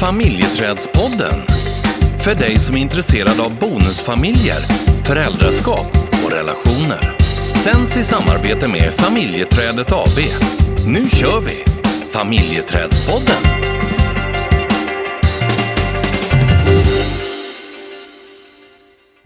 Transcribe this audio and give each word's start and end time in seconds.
Familjeträdspodden. 0.00 1.42
För 2.24 2.34
dig 2.34 2.58
som 2.58 2.76
är 2.76 2.80
intresserad 2.80 3.40
av 3.40 3.58
bonusfamiljer, 3.58 4.56
föräldraskap 5.04 5.86
och 6.24 6.32
relationer. 6.32 7.16
Sänds 7.64 7.96
i 7.96 8.04
samarbete 8.04 8.68
med 8.68 8.94
Familjeträdet 8.94 9.92
AB. 9.92 10.18
Nu 10.86 11.08
kör 11.10 11.40
vi! 11.40 11.64
Familjeträdspodden. 12.12 13.67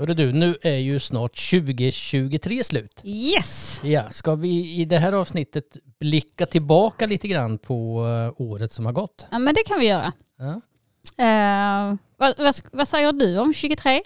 Hörru 0.02 0.14
du, 0.14 0.32
nu 0.32 0.56
är 0.62 0.76
ju 0.76 1.00
snart 1.00 1.50
2023 1.50 2.64
slut. 2.64 3.00
Yes! 3.04 3.80
Ja, 3.84 4.10
ska 4.10 4.34
vi 4.34 4.80
i 4.80 4.84
det 4.84 4.98
här 4.98 5.12
avsnittet 5.12 5.76
blicka 6.00 6.46
tillbaka 6.46 7.06
lite 7.06 7.28
grann 7.28 7.58
på 7.58 8.06
eh, 8.06 8.42
året 8.42 8.72
som 8.72 8.86
har 8.86 8.92
gått? 8.92 9.26
Ja 9.30 9.38
men 9.38 9.54
det 9.54 9.62
kan 9.66 9.80
vi 9.80 9.86
göra. 9.86 10.12
Ja. 10.38 10.60
Eh, 11.24 11.96
vad, 12.16 12.38
vad, 12.38 12.54
vad 12.72 12.88
säger 12.88 13.12
du 13.12 13.38
om 13.38 13.54
23? 13.54 14.02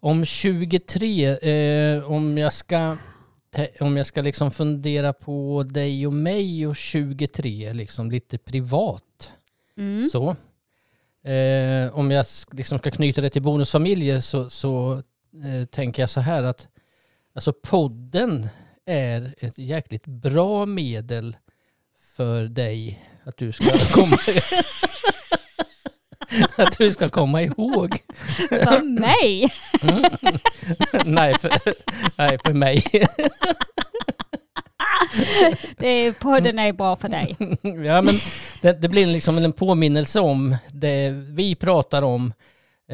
Om 0.00 0.24
23, 0.24 1.26
eh, 1.26 2.10
om 2.10 2.38
jag 2.38 2.52
ska, 2.52 2.96
om 3.80 3.96
jag 3.96 4.06
ska 4.06 4.22
liksom 4.22 4.50
fundera 4.50 5.12
på 5.12 5.62
dig 5.62 6.06
och 6.06 6.12
mig 6.12 6.66
och 6.66 6.76
23, 6.76 7.72
liksom 7.72 8.10
lite 8.10 8.38
privat. 8.38 9.32
Mm. 9.78 10.08
Så. 10.08 10.36
Eh, 11.24 11.98
om 11.98 12.10
jag 12.10 12.26
liksom 12.52 12.78
ska 12.78 12.90
knyta 12.90 13.20
det 13.20 13.30
till 13.30 13.42
bonusfamiljer 13.42 14.20
så, 14.20 14.50
så 14.50 15.02
eh, 15.44 15.64
tänker 15.66 16.02
jag 16.02 16.10
så 16.10 16.20
här 16.20 16.42
att 16.42 16.68
alltså 17.34 17.52
podden 17.52 18.48
är 18.86 19.34
ett 19.38 19.58
jäkligt 19.58 20.06
bra 20.06 20.66
medel 20.66 21.36
för 22.16 22.44
dig 22.44 23.04
att 23.24 23.36
du 23.36 23.52
ska 23.52 23.72
komma, 23.92 24.18
att 26.56 26.78
du 26.78 26.90
ska 26.90 27.08
komma 27.08 27.42
ihåg. 27.42 27.98
För 28.48 29.00
mig? 29.00 29.52
nej, 31.04 31.38
för, 31.38 31.50
nej, 32.16 32.38
för 32.44 32.52
mig. 32.52 32.84
Det 35.76 35.88
är, 35.88 36.12
podden 36.12 36.58
är 36.58 36.72
bra 36.72 36.96
för 36.96 37.08
dig. 37.08 37.36
ja, 37.86 38.02
men 38.02 38.14
det, 38.60 38.72
det 38.72 38.88
blir 38.88 39.06
liksom 39.06 39.38
en 39.38 39.52
påminnelse 39.52 40.20
om 40.20 40.56
det 40.72 41.10
vi 41.10 41.54
pratar 41.54 42.02
om 42.02 42.32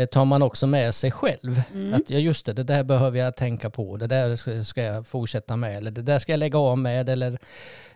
tar 0.06 0.24
man 0.24 0.42
också 0.42 0.66
med 0.66 0.94
sig 0.94 1.10
själv. 1.10 1.62
Mm. 1.74 1.94
Att 1.94 2.10
ja, 2.10 2.18
just 2.18 2.46
det, 2.46 2.52
det 2.52 2.62
där 2.64 2.84
behöver 2.84 3.18
jag 3.18 3.36
tänka 3.36 3.70
på, 3.70 3.96
det 3.96 4.06
där 4.06 4.62
ska- 4.64 4.82
jag 4.82 5.06
fortsätta 5.06 5.56
med, 5.56 5.76
eller 5.76 5.90
det 5.90 6.02
där 6.02 6.18
ska 6.18 6.32
jag 6.32 6.38
lägga 6.38 6.58
av 6.58 6.78
med, 6.78 7.08
eller 7.08 7.38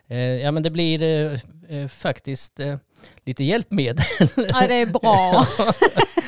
eh, 0.07 0.17
ja 0.17 0.51
men 0.51 0.63
det 0.63 0.69
blir 0.69 1.01
eh, 1.03 1.39
eh, 1.77 1.87
faktiskt 1.87 2.59
eh, 2.59 2.75
lite 3.25 3.43
hjälpmedel. 3.43 4.05
Ja 4.35 4.67
det 4.67 4.73
är 4.73 4.85
bra. 4.85 5.47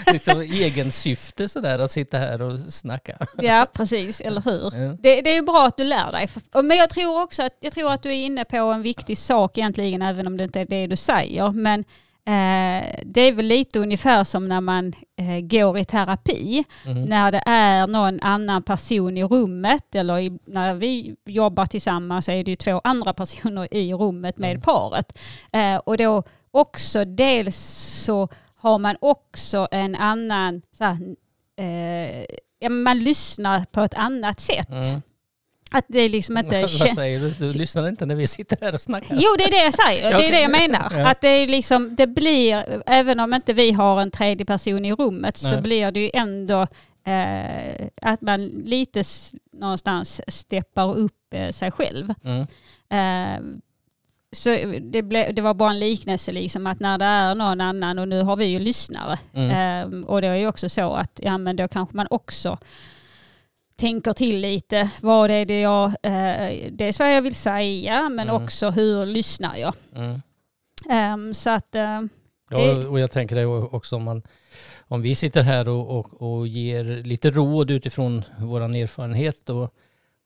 liksom 0.14 0.42
egen 0.42 0.92
syfte 0.92 1.50
sådär 1.50 1.80
att 1.80 1.92
sitta 1.92 2.18
här 2.18 2.42
och 2.42 2.60
snacka. 2.60 3.18
Ja 3.38 3.68
precis, 3.74 4.22
eller 4.22 4.42
hur? 4.42 4.84
Ja. 4.84 4.98
Det, 5.00 5.22
det 5.22 5.38
är 5.38 5.42
bra 5.42 5.66
att 5.68 5.78
du 5.78 5.84
lär 5.84 6.12
dig. 6.12 6.30
Men 6.64 6.78
jag 6.78 6.90
tror 6.90 7.22
också 7.24 7.44
att, 7.44 7.54
jag 7.60 7.74
tror 7.74 7.92
att 7.94 8.04
du 8.04 8.10
är 8.10 8.26
inne 8.26 8.46
på 8.46 8.58
en 8.58 8.82
viktig 8.82 9.18
sak 9.18 9.58
egentligen, 9.58 10.02
även 10.02 10.28
om 10.28 10.38
det 10.38 10.44
inte 10.44 10.62
är 10.62 10.66
det 10.66 10.88
du 10.88 10.96
säger. 10.96 11.52
Men 11.52 11.80
eh, 11.80 11.86
det 13.06 13.22
är 13.22 13.32
väl 13.32 13.46
lite 13.46 13.80
ungefär 13.80 14.24
som 14.24 14.48
när 14.48 14.62
man 14.62 14.94
eh, 15.18 15.40
går 15.40 15.78
i 15.78 15.86
terapi. 15.86 16.64
Mm. 16.86 17.04
När 17.04 17.32
det 17.32 17.44
är 17.46 17.88
någon 17.88 18.20
annan 18.22 18.64
person 18.64 19.18
i 19.18 19.24
rummet 19.24 19.96
eller 19.96 20.20
i, 20.20 20.40
när 20.46 20.74
vi 20.76 21.16
jobbar 21.26 21.66
tillsammans 21.66 22.26
så 22.26 22.32
är 22.32 22.44
det 22.44 22.52
ju 22.52 22.56
två 22.56 22.82
andra 22.84 23.14
personer 23.14 23.74
i 23.74 23.94
rummet 23.94 24.38
med 24.38 24.50
Mm. 24.52 24.62
paret. 24.62 25.18
Eh, 25.54 25.76
och 25.76 25.98
då 25.98 26.24
också 26.52 27.06
dels 27.06 27.56
så 28.06 28.28
har 28.56 28.80
man 28.80 28.98
också 29.02 29.68
en 29.72 29.96
annan, 29.96 30.62
så 30.78 30.84
här, 30.84 30.98
eh, 32.62 32.70
man 32.70 33.00
lyssnar 33.00 33.66
på 33.72 33.82
ett 33.82 33.94
annat 33.94 34.40
sätt. 34.40 34.70
Mm. 34.72 35.02
Att 35.72 35.86
det 35.88 36.10
liksom 36.10 36.38
inte... 36.38 36.62
Vad 36.80 36.90
säger 36.90 37.20
du? 37.20 37.30
Du 37.32 37.54
lyssnar 37.54 37.88
inte 37.88 38.06
när 38.06 38.16
vi 38.16 38.28
sitter 38.28 38.58
här 38.62 38.74
och 38.74 38.82
snackar? 38.82 39.16
Jo, 39.20 39.36
det 39.38 39.44
är 39.44 39.52
det 39.52 39.64
jag 39.64 39.74
säger. 39.74 40.18
Det 40.18 40.28
är 40.28 40.32
det 40.32 40.42
jag 40.42 40.52
menar. 40.52 40.92
Ja. 40.92 41.08
Att 41.08 41.22
det 41.22 41.28
är 41.28 41.48
liksom, 41.48 41.96
det 41.96 42.08
blir, 42.08 42.82
även 42.86 43.20
om 43.20 43.34
inte 43.34 43.54
vi 43.54 43.72
har 43.72 44.02
en 44.02 44.12
tredje 44.12 44.46
person 44.46 44.86
i 44.86 44.94
rummet 44.94 45.38
så 45.38 45.52
Nej. 45.52 45.62
blir 45.62 45.92
det 45.92 46.00
ju 46.00 46.10
ändå 46.14 46.68
eh, 47.08 47.88
att 48.02 48.22
man 48.22 48.48
lite 48.48 49.04
någonstans 49.54 50.22
steppar 50.28 50.98
upp 50.98 51.34
eh, 51.34 51.50
sig 51.50 51.72
själv. 51.72 52.14
Mm. 52.24 52.48
Eh, 52.90 53.42
så 54.32 54.50
det, 54.82 55.02
ble, 55.02 55.32
det 55.32 55.42
var 55.42 55.54
bara 55.54 55.72
en 55.72 55.80
liknelse 55.80 56.32
liksom 56.32 56.68
att 56.68 56.80
när 56.80 56.98
det 56.98 57.06
är 57.06 57.36
någon 57.36 57.62
annan 57.62 58.00
och 58.00 58.08
nu 58.08 58.22
har 58.22 58.36
vi 58.36 58.46
ju 58.46 58.60
lyssnare 58.60 59.20
Mm. 59.34 59.50
eh, 59.94 60.08
och 60.08 60.22
det 60.22 60.28
är 60.28 60.36
ju 60.36 60.48
också 60.48 60.70
så 60.70 60.94
att 60.94 61.20
ja 61.24 61.38
men 61.38 61.56
då 61.56 61.68
kanske 61.68 61.96
man 61.96 62.08
också 62.10 62.58
tänker 63.78 64.14
till 64.14 64.40
lite. 64.40 64.90
Vad 65.02 65.32
är 65.32 65.46
det 65.46 65.62
jag, 65.62 65.86
eh, 65.86 66.72
det 66.72 66.82
är 66.82 67.00
vad 67.00 67.16
jag 67.16 67.22
vill 67.22 67.36
säga 67.36 68.10
men 68.10 68.30
Mm. 68.30 68.44
också 68.44 68.70
hur 68.70 69.06
lyssnar 69.06 69.58
jag. 69.58 69.74
Mm. 69.96 70.22
Ehm, 70.90 71.34
så 71.34 71.50
att 71.50 71.76
eh, 71.76 72.02
Ja, 72.50 72.88
och 72.88 73.00
jag 73.00 73.12
tänker 73.12 73.36
det 73.36 73.46
också 73.46 73.96
om, 73.96 74.04
man, 74.04 74.24
om 74.88 75.02
vi 75.02 75.16
sitter 75.16 75.42
här 75.42 75.68
och, 75.70 76.00
och, 76.00 76.22
och 76.22 76.48
ger 76.48 76.84
lite 76.84 77.30
råd 77.32 77.72
utifrån 77.72 78.24
vår 78.40 78.62
erfarenhet 78.62 79.50
och, 79.50 79.74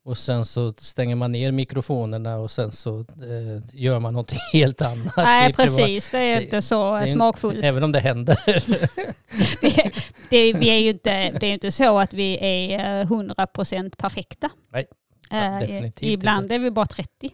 och 0.06 0.18
sen 0.18 0.46
så 0.46 0.74
stänger 0.78 1.16
man 1.16 1.32
ner 1.32 1.52
mikrofonerna 1.52 2.38
och 2.38 2.52
sen 2.52 2.72
så 2.72 3.00
eh, 3.00 3.64
gör 3.74 4.00
man 4.00 4.14
någonting 4.14 4.40
helt 4.54 4.82
annat. 4.82 5.14
nej 5.18 5.54
precis, 5.54 6.10
det 6.12 6.18
är 6.18 6.42
inte 6.42 6.62
så 6.62 6.96
är- 6.96 7.08
smakfullt. 7.08 7.64
Även 7.64 7.84
om 7.84 7.92
det 7.92 8.00
händer. 8.00 8.38
det, 9.62 9.92
det, 10.30 10.54
vi 10.54 10.70
är 10.70 10.80
ju 10.80 10.90
inte, 10.90 11.32
det 11.40 11.48
är 11.48 11.54
inte 11.54 11.72
så 11.72 12.00
att 12.00 12.14
vi 12.14 12.38
är 12.42 13.02
eh, 13.02 13.06
100% 13.08 13.96
perfekta. 13.98 14.50
Nej, 14.74 14.88
Eh, 15.32 15.60
definitivt 15.60 16.10
ibland 16.10 16.44
inte. 16.44 16.56
är 16.56 16.60
vi 16.60 16.72
bara 16.72 16.86
30. 16.86 17.32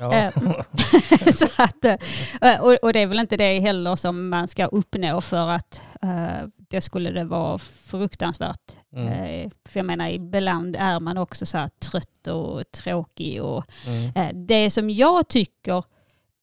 Ja. 0.00 0.12
Eh, 0.14 0.32
så 1.32 1.62
att, 1.62 1.84
eh, 1.84 2.60
och, 2.60 2.74
och 2.82 2.92
det 2.92 3.00
är 3.00 3.06
väl 3.06 3.18
inte 3.18 3.36
det 3.36 3.60
heller 3.60 3.96
som 3.96 4.28
man 4.28 4.48
ska 4.48 4.66
uppnå 4.66 5.20
för 5.20 5.48
att 5.48 5.80
eh, 6.02 6.46
det 6.70 6.80
skulle 6.80 7.10
det 7.10 7.24
vara 7.24 7.58
fruktansvärt. 7.58 8.72
Mm. 8.96 9.08
Eh, 9.08 9.50
för 9.68 9.78
jag 9.78 9.86
menar 9.86 10.08
ibland 10.08 10.76
är 10.78 11.00
man 11.00 11.18
också 11.18 11.46
så 11.46 11.58
här 11.58 11.68
trött 11.68 12.26
och 12.26 12.70
tråkig. 12.70 13.42
Och, 13.42 13.64
Mm. 13.86 14.12
eh, 14.14 14.34
det 14.46 14.70
som 14.70 14.90
jag 14.90 15.28
tycker 15.28 15.84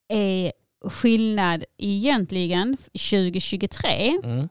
är 0.07 0.51
skillnad 0.85 1.63
egentligen 1.77 2.77
2023 2.93 4.19
Mm. 4.23 4.49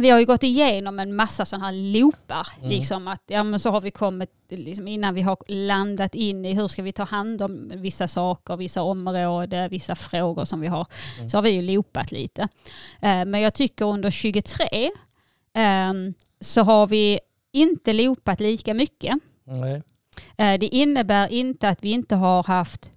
Vi 0.00 0.10
har 0.10 0.18
ju 0.18 0.24
gått 0.24 0.42
igenom 0.42 0.98
en 0.98 1.16
massa 1.16 1.44
sådana 1.44 1.66
här 1.66 1.72
loopar. 1.72 2.48
Mm. 2.58 2.70
Liksom 2.70 3.08
att, 3.08 3.22
ja, 3.26 3.42
men 3.42 3.60
så 3.60 3.70
har 3.70 3.80
vi 3.80 3.90
kommit, 3.90 4.30
liksom 4.48 4.88
innan 4.88 5.14
vi 5.14 5.22
har 5.22 5.36
landat 5.46 6.14
in 6.14 6.44
i 6.44 6.54
hur 6.54 6.68
ska 6.68 6.82
vi 6.82 6.92
ta 6.92 7.04
hand 7.04 7.42
om 7.42 7.72
vissa 7.74 8.08
saker, 8.08 8.56
vissa 8.56 8.82
områden, 8.82 9.70
vissa 9.70 9.96
frågor 9.96 10.44
som 10.44 10.60
vi 10.60 10.66
har. 10.66 10.86
Mm. 11.18 11.30
Så 11.30 11.36
har 11.36 11.42
vi 11.42 11.50
ju 11.50 11.62
loopat 11.62 12.12
lite. 12.12 12.42
Eh, 13.00 13.24
men 13.24 13.40
jag 13.40 13.54
tycker 13.54 13.84
under 13.84 14.10
23 14.10 14.90
ehm, 15.54 16.14
så 16.40 16.62
har 16.62 16.86
vi 16.86 17.20
inte 17.52 17.92
loopat 17.92 18.40
lika 18.40 18.74
mycket. 18.74 19.14
Nej. 19.44 19.82
Eh, 20.36 20.58
det 20.58 20.66
innebär 20.66 21.28
inte 21.28 21.68
att 21.68 21.84
vi 21.84 21.90
inte 21.90 22.16
har 22.16 22.42
haft 22.42 22.90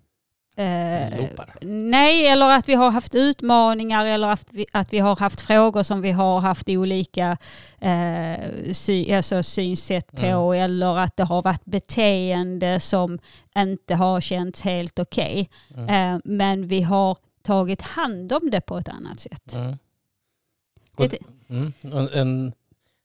eh. 0.60 1.30
Nej, 1.62 2.28
eller 2.28 2.50
att 2.58 2.70
vi 2.70 2.74
har 2.74 2.92
haft 2.92 3.16
utmaningar 3.16 4.06
eller 4.06 4.28
att 4.28 4.46
vi, 4.52 4.66
att 4.74 4.94
vi 4.94 5.00
har 5.00 5.16
haft 5.16 5.42
frågor 5.42 5.84
som 5.84 6.02
vi 6.02 6.12
har 6.12 6.40
haft 6.40 6.70
olika 6.70 7.38
eh, 7.80 8.72
sy, 8.74 9.14
alltså 9.14 9.44
synsätt 9.44 10.12
på 10.12 10.26
Mm. 10.54 10.64
eller 10.64 10.98
att 10.98 11.18
det 11.18 11.24
har 11.24 11.42
varit 11.42 11.66
beteende 11.66 12.80
som 12.80 13.20
inte 13.58 13.96
har 13.96 14.22
känts 14.22 14.62
helt 14.62 15.00
okej. 15.00 15.50
Mm. 15.76 16.16
Eh, 16.16 16.22
men 16.26 16.68
vi 16.68 16.82
har 16.82 17.18
tagit 17.44 17.82
hand 17.82 18.34
om 18.34 18.50
det 18.52 18.62
på 18.62 18.78
ett 18.78 18.90
annat 18.90 19.20
sätt. 19.20 19.54
Mm. 19.54 19.78
Och, 20.96 21.10
Det- 21.10 21.18
mm. 21.50 21.74
En 22.14 22.54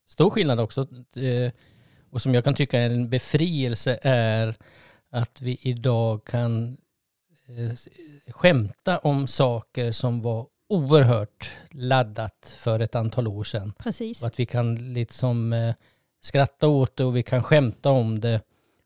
stor 0.07 0.29
skillnad 0.29 0.59
också, 0.59 0.81
eh, 1.15 1.51
och 2.09 2.21
som 2.21 2.33
jag 2.33 2.43
kan 2.43 2.53
tycka 2.55 2.79
är 2.79 2.89
en 2.89 3.09
befrielse, 3.09 3.99
är 4.01 4.55
att 5.11 5.41
vi 5.41 5.57
idag 5.61 6.25
kan 6.25 6.77
skämta 8.27 8.97
om 8.97 9.27
saker 9.27 9.91
som 9.91 10.21
var 10.21 10.47
oerhört 10.69 11.51
laddat 11.71 12.53
för 12.57 12.79
ett 12.79 12.95
antal 12.95 13.27
år 13.27 13.43
sedan. 13.43 13.73
Precis. 13.79 14.21
Och 14.21 14.27
att 14.27 14.39
vi 14.39 14.45
kan 14.45 14.93
liksom 14.93 15.53
eh, 15.53 15.75
skratta 16.21 16.67
åt 16.67 16.95
det 16.95 17.03
och 17.03 17.15
vi 17.15 17.23
kan 17.23 17.43
skämta 17.43 17.89
om 17.89 18.19
det. 18.19 18.41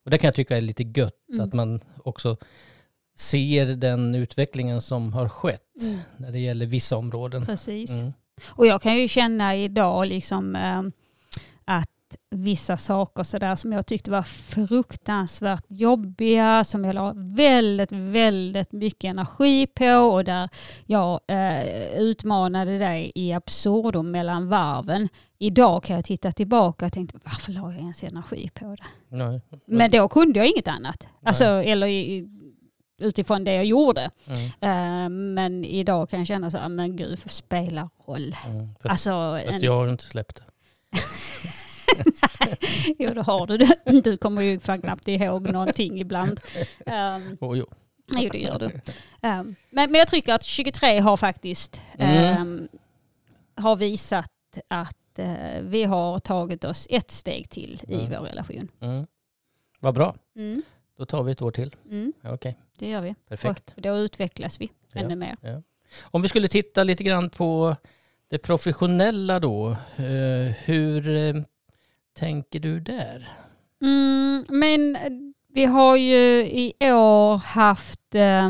Och 0.06 0.11
det 0.11 0.17
kan 0.17 0.27
jag 0.27 0.35
tycka 0.35 0.57
är 0.57 0.61
lite 0.61 0.83
gött, 0.83 1.15
Mm. 1.29 1.41
att 1.47 1.53
man 1.53 1.79
också 2.03 2.38
ser 3.17 3.65
den 3.65 4.15
utvecklingen 4.15 4.81
som 4.81 5.13
har 5.13 5.29
skett 5.29 5.61
Mm. 5.81 6.00
när 6.17 6.31
det 6.31 6.39
gäller 6.39 6.65
vissa 6.65 6.97
områden. 6.97 7.45
Precis. 7.45 7.89
Mm. 7.89 8.13
Och 8.47 8.67
jag 8.67 8.81
kan 8.81 8.97
ju 8.97 9.07
känna 9.07 9.56
idag 9.56 10.07
liksom 10.07 10.56
eh, 10.56 10.83
vissa 12.29 12.77
saker 12.77 13.23
så 13.23 13.38
där 13.38 13.56
som 13.56 13.71
jag 13.71 13.85
tyckte 13.85 14.11
var 14.11 14.23
fruktansvärt 14.23 15.65
jobbiga, 15.67 16.63
som 16.63 16.85
jag 16.85 16.95
la 16.95 17.13
väldigt, 17.15 17.91
väldigt 17.91 18.71
mycket 18.71 19.09
energi 19.09 19.67
på 19.67 19.89
och 19.91 20.23
där 20.23 20.50
jag 20.85 21.19
eh, 21.27 21.94
utmanade 21.97 22.77
dig 22.77 23.11
i 23.15 23.33
absurdum 23.33 24.11
mellan 24.11 24.50
varven. 24.50 25.09
Idag 25.38 25.83
kan 25.83 25.95
jag 25.95 26.06
titta 26.06 26.31
tillbaka 26.31 26.85
och 26.85 26.94
tänka 26.94 27.19
varför 27.23 27.51
la 27.51 27.71
jag 27.71 27.81
ens 27.81 28.03
energi 28.03 28.50
på 28.53 28.75
det? 28.75 29.15
Nej. 29.15 29.41
Men 29.65 29.91
då 29.91 30.07
kunde 30.07 30.39
jag 30.39 30.47
inget 30.47 30.67
annat. 30.67 31.07
Alltså, 31.23 31.45
eller 31.45 31.88
i, 31.88 32.27
utifrån 33.00 33.44
det 33.44 33.53
jag 33.53 33.65
gjorde. 33.65 34.11
Mm. 34.27 34.45
Eh, 34.45 35.09
men 35.09 35.65
idag 35.65 36.09
kan 36.09 36.19
jag 36.19 36.27
känna 36.27 36.51
så 36.51 36.57
här, 36.57 36.69
men 36.69 36.95
gud, 36.97 37.19
spelar 37.25 37.89
roll. 38.06 38.35
Mm. 38.45 38.73
Fast, 38.73 38.91
Alltså, 38.91 39.41
fast 39.45 39.57
en, 39.57 39.61
jag 39.63 39.73
har 39.73 39.89
inte 39.89 40.03
släppt 40.03 40.35
det. 40.35 40.44
jo 43.00 43.13
det 43.13 43.21
har 43.21 43.47
du. 43.47 43.57
Du 44.01 44.18
kommer 44.18 44.41
ju 44.41 44.59
fan 44.59 44.81
knappt 44.81 45.07
ihåg 45.07 45.51
någonting 45.51 46.00
ibland. 46.01 46.39
Um, 46.86 47.38
Oh, 47.41 47.57
jo. 47.57 47.65
jo 48.18 48.30
det 48.31 48.38
gör 48.39 48.59
du. 48.59 48.65
Um, 48.65 49.56
men, 49.69 49.91
men 49.91 49.95
jag 49.95 50.07
tycker 50.07 50.33
att 50.33 50.44
23 50.44 51.00
har 51.00 51.18
faktiskt 51.18 51.81
Mm. 51.97 52.41
um, 52.41 52.68
har 53.56 53.75
visat 53.75 54.31
att 54.68 54.95
uh, 55.19 55.62
vi 55.62 55.83
har 55.83 56.19
tagit 56.19 56.63
oss 56.63 56.88
ett 56.89 57.12
steg 57.12 57.50
till 57.50 57.81
i 57.88 57.94
Mm. 57.94 58.09
vår 58.09 58.27
relation. 58.27 58.68
Mm. 58.81 59.07
Vad 59.80 59.94
bra. 59.95 60.15
Mm, 60.35 60.62
Då 60.97 61.06
tar 61.06 61.24
vi 61.24 61.31
ett 61.31 61.42
år 61.42 61.51
till. 61.51 61.75
mm, 61.85 62.13
Ja, 62.21 62.33
Okej, 62.33 62.57
det 62.77 62.89
gör 62.89 63.01
vi. 63.01 63.15
perfekt. 63.27 63.74
Och 63.75 63.81
då 63.81 63.97
utvecklas 63.97 64.62
vi 64.62 64.69
Ja. 64.94 65.01
ännu 65.01 65.15
mer. 65.15 65.63
Om 66.01 66.21
vi 66.21 66.30
skulle 66.30 66.47
titta 66.47 66.83
lite 66.83 67.03
grann 67.03 67.30
på 67.30 67.75
det 68.27 68.38
professionella 68.38 69.39
då. 69.39 69.69
Eh, 69.95 70.53
hur 70.63 71.09
eh, 71.09 71.33
tänker 72.19 72.60
du 72.60 72.80
där? 72.80 73.30
Mm, 73.81 74.45
men 74.50 74.98
vi 75.54 75.66
har 75.66 75.95
ju 75.95 76.45
i 76.45 76.74
år 76.81 77.38
haft 77.38 78.16
eh, 78.16 78.45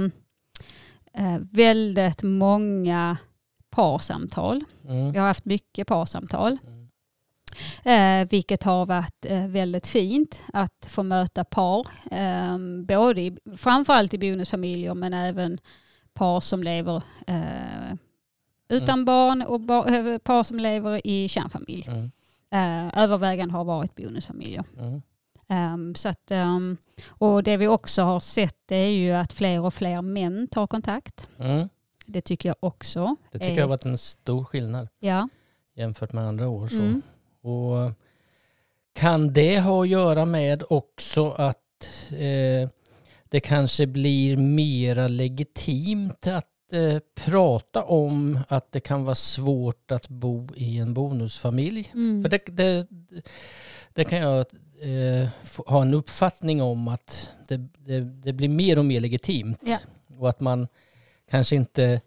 eh, 1.14 1.38
väldigt 1.52 2.24
många 2.24 3.18
parsamtal. 3.70 4.64
Mm. 4.88 5.12
Vi 5.12 5.20
har 5.20 5.28
haft 5.28 5.46
mycket 5.46 5.88
parsamtal, 5.88 6.58
Mm. 7.84 8.22
eh, 8.24 8.30
vilket 8.30 8.64
har 8.64 8.86
varit 8.86 9.26
eh, 9.26 9.48
väldigt 9.48 9.88
fint 9.88 10.42
att 10.54 10.86
få 10.90 11.04
möta 11.04 11.44
par. 11.44 11.88
Eh, 12.12 12.58
både 12.88 13.22
i, 13.22 13.38
framförallt 13.58 14.14
i 14.14 14.18
bonusfamiljer 14.18 14.94
men 14.94 15.14
även 15.14 15.60
par 16.14 16.42
som 16.42 16.64
lever 16.64 17.02
eh, 17.28 17.94
utan 18.70 19.06
barn 19.06 19.42
och 19.42 19.60
ba, 19.62 19.86
eh, 19.88 20.18
par 20.18 20.44
som 20.44 20.60
lever 20.60 21.08
i 21.08 21.28
kärnfamilj. 21.28 21.90
Eh, 22.52 23.04
övervägande 23.04 23.54
har 23.54 23.64
varit 23.64 23.96
bonusfamiljer. 23.96 24.64
Mm. 24.80 25.02
Um, 25.74 25.96
så 25.96 26.10
att, 26.10 26.32
um, 26.32 26.78
och 27.08 27.44
det 27.44 27.58
vi 27.58 27.68
också 27.68 28.02
har 28.02 28.20
sett 28.20 28.72
är 28.72 28.86
ju 28.88 29.12
att 29.12 29.34
fler 29.34 29.62
och 29.62 29.74
fler 29.74 30.02
män 30.02 30.48
tar 30.52 30.68
kontakt. 30.68 31.30
Mm. 31.40 31.70
Det 32.06 32.22
tycker 32.22 32.50
jag 32.50 32.56
också. 32.60 33.16
Det 33.32 33.40
tycker 33.40 33.52
är- 33.52 33.56
jag 33.56 33.64
har 33.64 33.70
varit 33.70 33.86
en 33.86 33.98
stor 33.98 34.44
skillnad 34.44 34.88
Ja. 35.00 35.30
jämfört 35.76 36.14
med 36.14 36.24
andra 36.24 36.50
år. 36.50 36.68
Så. 36.68 36.76
Mm. 36.76 37.02
Och 37.42 37.92
kan 38.94 39.34
det 39.34 39.60
ha 39.60 39.82
att 39.84 39.90
göra 39.90 40.26
med 40.26 40.64
också 40.70 41.30
att 41.32 41.58
eh, 42.12 42.70
det 43.30 43.40
kanske 43.40 43.88
blir 43.88 44.38
mera 44.38 45.08
legitimt 45.08 46.28
att 46.28 46.48
eh, 46.74 47.00
prata 47.16 47.84
om 47.84 48.40
att 48.48 48.72
det 48.72 48.80
kan 48.80 49.04
vara 49.04 49.16
svårt 49.16 49.92
att 49.92 50.10
bo 50.10 50.48
i 50.56 50.78
en 50.78 50.94
bonusfamilj? 50.94 51.92
Mm. 51.94 52.24
För 52.24 52.30
det, 52.30 52.42
det, 52.46 52.88
det 53.94 54.04
kan 54.04 54.20
jag 54.20 54.46
eh, 54.82 55.30
ha 55.66 55.82
en 55.82 55.94
uppfattning 55.94 56.62
om 56.62 56.88
att 56.88 57.30
det, 57.48 57.58
det, 57.58 58.00
det 58.00 58.34
blir 58.34 58.50
mer 58.50 58.80
och 58.80 58.86
mer 58.86 59.00
legitimt. 59.00 59.60
Ja. 59.66 59.78
Och 60.18 60.30
att 60.30 60.40
man 60.40 60.68
kanske 61.30 61.56
inte 61.56 62.02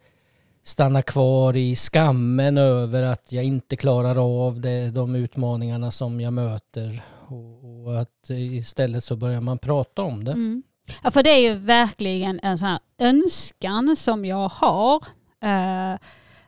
stannar 0.64 1.02
kvar 1.02 1.56
i 1.56 1.76
skammen 1.76 2.58
över 2.58 3.02
att 3.02 3.32
jag 3.32 3.44
inte 3.44 3.76
klarar 3.76 4.46
av 4.46 4.60
det, 4.60 4.90
de 4.90 5.14
utmaningarna 5.14 5.90
som 5.90 6.20
jag 6.20 6.32
möter. 6.32 7.02
Och, 7.26 7.84
och 7.86 8.00
att 8.00 8.30
istället 8.30 9.04
så 9.04 9.16
börjar 9.16 9.40
man 9.40 9.58
prata 9.58 10.02
om 10.02 10.24
det. 10.24 10.32
Mm. 10.32 10.62
Ja, 11.02 11.10
för 11.10 11.22
det 11.22 11.30
är 11.30 11.40
ju 11.40 11.54
verkligen 11.54 12.40
en 12.42 12.58
sån 12.58 12.68
här 12.68 12.80
önskan 12.98 13.96
som 13.96 14.24
jag 14.24 14.48
har. 14.48 15.04
Eh, 15.42 15.98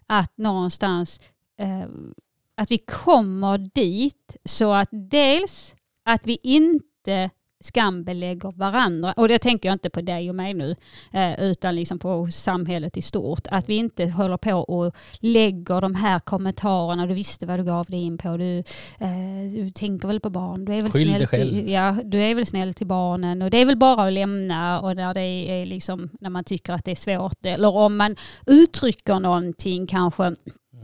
att 0.06 0.38
någonstans 0.38 1.20
eh, 1.58 1.86
att 2.56 2.70
vi 2.70 2.78
kommer 2.78 3.58
dit 3.58 4.36
så 4.44 4.72
att 4.72 4.88
dels 4.92 5.74
att 6.04 6.26
vi 6.26 6.38
inte 6.42 7.30
skambelägger 7.64 8.52
varandra. 8.52 9.12
Och 9.12 9.28
det 9.28 9.38
tänker 9.38 9.68
jag 9.68 9.74
inte 9.74 9.90
på 9.90 10.00
dig 10.00 10.28
och 10.28 10.34
mig 10.34 10.54
nu, 10.54 10.76
eh, 11.12 11.40
utan 11.40 11.76
liksom 11.76 11.98
på 11.98 12.26
samhället 12.26 12.96
i 12.96 13.02
stort. 13.02 13.46
Att 13.50 13.68
vi 13.68 13.74
inte 13.74 14.06
håller 14.06 14.36
på 14.36 14.54
och 14.54 14.94
lägger 15.18 15.80
de 15.80 15.94
här 15.94 16.20
kommentarerna. 16.20 17.06
Du 17.06 17.14
visste 17.14 17.46
vad 17.46 17.58
du 17.58 17.64
gav 17.64 17.86
dig 17.86 18.02
in 18.02 18.18
på. 18.18 18.36
Du, 18.36 18.58
eh, 18.98 19.52
du 19.54 19.70
tänker 19.70 20.08
väl 20.08 20.20
på 20.20 20.30
barn. 20.30 20.64
Du 20.64 20.74
är 20.74 20.82
väl 20.82 20.92
Skyll 20.92 21.08
snäll 21.08 21.26
till, 21.26 21.70
ja, 21.70 21.96
du 22.04 22.22
är 22.22 22.34
väl 22.34 22.46
snäll 22.46 22.74
till 22.74 22.86
barnen 22.86 23.42
och 23.42 23.50
det 23.50 23.58
är 23.58 23.66
väl 23.66 23.76
bara 23.76 24.06
att 24.06 24.12
lämna 24.12 24.80
och 24.80 24.96
när 24.96 25.14
det 25.14 25.20
är 25.20 25.66
liksom 25.66 26.10
när 26.20 26.30
man 26.30 26.44
tycker 26.44 26.72
att 26.72 26.84
det 26.84 26.90
är 26.90 26.96
svårt 26.96 27.46
eller 27.46 27.68
om 27.68 27.96
man 27.96 28.16
uttrycker 28.46 29.20
någonting 29.20 29.86
kanske 29.86 30.34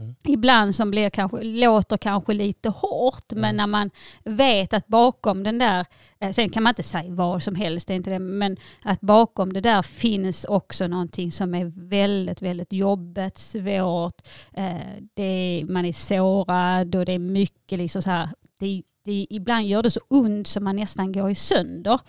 Mm. 0.01 0.15
ibland 0.23 0.75
som 0.75 0.91
blir 0.91 1.09
kanske, 1.09 1.43
låter 1.43 1.97
kanske 1.97 2.33
lite 2.33 2.69
hårt 2.69 3.31
Mm. 3.31 3.41
men 3.41 3.55
när 3.57 3.67
man 3.67 3.91
vet 4.23 4.73
att 4.73 4.87
bakom 4.87 5.43
den 5.43 5.59
där, 5.59 5.85
eh, 6.19 6.31
sen 6.31 6.49
kan 6.49 6.63
man 6.63 6.71
inte 6.71 6.83
säga 6.83 7.13
vad 7.13 7.43
som 7.43 7.55
helst, 7.55 7.87
det 7.87 7.93
är 7.93 7.95
inte 7.95 8.09
det, 8.09 8.19
men 8.19 8.57
att 8.83 9.01
bakom 9.01 9.53
det 9.53 9.61
där 9.61 9.81
finns 9.81 10.45
också 10.45 10.87
någonting 10.87 11.31
som 11.31 11.55
är 11.55 11.89
väldigt, 11.89 12.41
väldigt 12.41 12.73
jobbigt, 12.73 13.37
svårt, 13.37 14.21
eh, 14.53 14.75
det 15.13 15.23
är, 15.23 15.65
man 15.65 15.85
är 15.85 15.93
sårad 15.93 16.95
och 16.95 17.05
det 17.05 17.11
är 17.13 17.19
mycket 17.19 17.77
liksom 17.77 18.01
så 18.01 18.09
här, 18.09 18.29
det, 18.59 18.83
det, 19.05 19.27
ibland 19.29 19.65
gör 19.65 19.83
det 19.83 19.91
så 19.91 19.99
ont 20.07 20.47
som 20.47 20.63
man 20.63 20.75
nästan 20.75 21.11
går 21.11 21.29
i 21.29 21.35
sönder. 21.35 21.99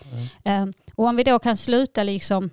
Mm. 0.45 0.69
Eh, 0.69 0.75
och 0.97 1.05
om 1.07 1.17
vi 1.17 1.25
då 1.25 1.39
kan 1.39 1.57
sluta 1.57 2.03
liksom 2.03 2.51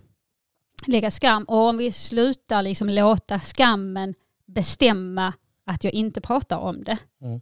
lägga 0.88 1.12
skam 1.12 1.44
och 1.44 1.57
om 1.69 1.77
vi 1.77 1.92
slutar 1.92 2.62
liksom 2.62 2.89
låta 2.89 3.39
skammen 3.39 4.13
bestämma 4.53 5.33
att 5.65 5.83
jag 5.83 5.93
inte 5.93 6.21
pratar 6.21 6.57
om 6.57 6.83
det 6.83 6.97
Mm. 7.21 7.41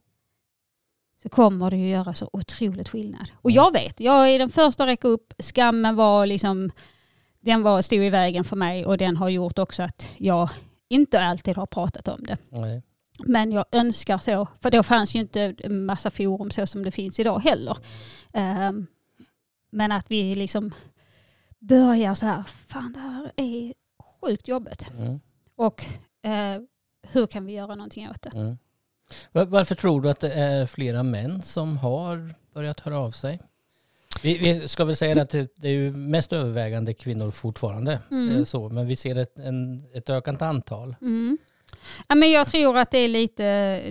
så 1.23 1.29
kommer 1.29 1.69
det 1.69 1.77
ju 1.77 1.89
göra 1.89 2.13
så 2.13 2.29
otroligt 2.33 2.89
skillnad. 2.89 3.31
Och 3.35 3.51
jag 3.51 3.73
vet, 3.73 3.99
jag 3.99 4.29
är 4.29 4.39
den 4.39 4.49
första 4.51 4.83
att 4.83 4.89
räcka 4.89 5.07
upp. 5.07 5.33
Skammen 5.39 5.95
var 5.95 6.25
liksom, 6.25 6.71
den 7.39 7.63
var, 7.63 7.81
stod 7.81 7.99
i 8.03 8.09
vägen 8.09 8.43
för 8.43 8.55
mig 8.55 8.85
och 8.85 8.97
den 8.97 9.17
har 9.17 9.29
gjort 9.29 9.59
också 9.59 9.83
att 9.83 10.09
jag 10.17 10.49
inte 10.89 11.21
alltid 11.21 11.57
har 11.57 11.65
pratat 11.65 12.07
om 12.07 12.23
det. 12.23 12.37
Nej. 12.49 12.83
Men 13.25 13.51
jag 13.51 13.65
önskar 13.71 14.17
så, 14.17 14.47
för 14.61 14.71
då 14.71 14.83
fanns 14.83 15.15
ju 15.15 15.19
inte 15.19 15.55
en 15.59 15.85
massa 15.85 16.11
forum 16.11 16.51
så 16.51 16.67
som 16.67 16.83
det 16.83 16.91
finns 16.91 17.19
idag 17.19 17.39
heller. 17.39 17.77
Ehm, 18.33 18.87
men 19.69 19.91
att 19.91 20.11
vi 20.11 20.35
liksom 20.35 20.73
börjar 21.59 22.15
så 22.15 22.25
här, 22.25 22.43
fan 22.67 22.93
det 22.93 22.99
här 22.99 23.31
är 23.35 23.73
sjukt 24.21 24.47
jobbigt. 24.47 24.85
Mm. 24.97 25.19
Och 25.55 25.85
eh, 26.21 26.61
hur 27.11 27.27
kan 27.27 27.45
vi 27.45 27.53
göra 27.53 27.75
någonting 27.75 28.09
åt 28.09 28.21
det? 28.21 28.29
Mm. 28.29 28.57
Var- 29.31 29.45
Varför 29.45 29.75
tror 29.75 30.01
du 30.01 30.09
att 30.09 30.19
det 30.19 30.31
är 30.33 30.65
flera 30.65 31.03
män 31.03 31.41
som 31.41 31.77
har 31.77 32.33
börjat 32.53 32.79
höra 32.79 32.99
av 32.99 33.11
sig? 33.11 33.39
Vi, 34.23 34.37
vi 34.37 34.67
ska 34.67 34.85
väl 34.85 34.95
säga 34.95 35.21
att 35.21 35.29
det, 35.29 35.51
det 35.55 35.67
är 35.67 35.71
ju 35.71 35.91
mest 35.91 36.33
övervägande 36.33 36.93
kvinnor 36.93 37.31
fortfarande. 37.31 37.99
Mm. 38.11 38.35
eh, 38.37 38.43
Så, 38.43 38.69
men 38.69 38.87
vi 38.87 38.95
ser 38.95 39.15
ett, 39.15 39.39
en, 39.39 39.83
ett 39.93 40.09
ökande 40.09 40.45
antal. 40.45 40.95
Mm. 41.01 41.37
Ja, 42.07 42.15
men 42.15 42.31
jag 42.31 42.47
tror 42.47 42.77
att 42.77 42.91
det 42.91 42.97
är 42.97 43.07
lite 43.09 43.81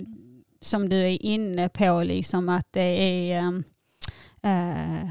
som 0.61 0.89
du 0.89 0.95
är 0.97 1.25
inne 1.25 1.69
på, 1.69 2.03
liksom 2.03 2.49
att 2.49 2.67
det 2.71 2.81
är, 3.31 3.43
eh, 4.41 5.07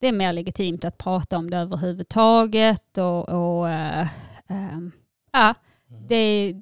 det 0.00 0.06
är 0.08 0.12
mer 0.12 0.32
legitimt 0.32 0.84
att 0.84 0.98
prata 0.98 1.38
om 1.38 1.50
det 1.50 1.56
överhuvudtaget. 1.56 2.98
Och, 2.98 3.28
och, 3.28 3.68
eh, 3.70 4.08
ehm, 4.48 4.92
ja, 5.32 5.54
Mm. 5.90 6.06
det, 6.08 6.54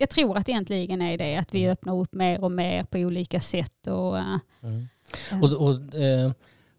jag 0.00 0.10
tror 0.10 0.36
att 0.36 0.48
egentligen 0.48 1.02
är 1.02 1.18
det, 1.18 1.36
att 1.36 1.54
vi 1.54 1.68
öppnar 1.68 1.98
upp 1.98 2.14
mer 2.14 2.44
och 2.44 2.52
mer 2.52 2.84
på 2.84 2.98
olika 2.98 3.40
sätt. 3.40 3.86
Och, 3.86 4.18
eh, 4.18 4.36
Mm. 4.62 4.88
Och, 5.42 5.52
och 5.52 5.94
eh, 5.94 6.32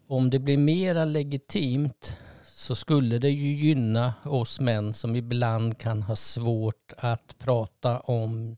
om 0.06 0.30
det 0.30 0.38
blir 0.38 0.56
mera 0.56 1.04
legitimt 1.04 2.16
så 2.44 2.74
skulle 2.74 3.18
det 3.18 3.30
ju 3.30 3.52
gynna 3.52 4.14
oss 4.24 4.60
män 4.60 4.94
som 4.94 5.16
ibland 5.16 5.78
kan 5.78 6.02
ha 6.02 6.16
svårt 6.16 6.92
att 6.96 7.38
prata 7.38 8.00
om 8.00 8.56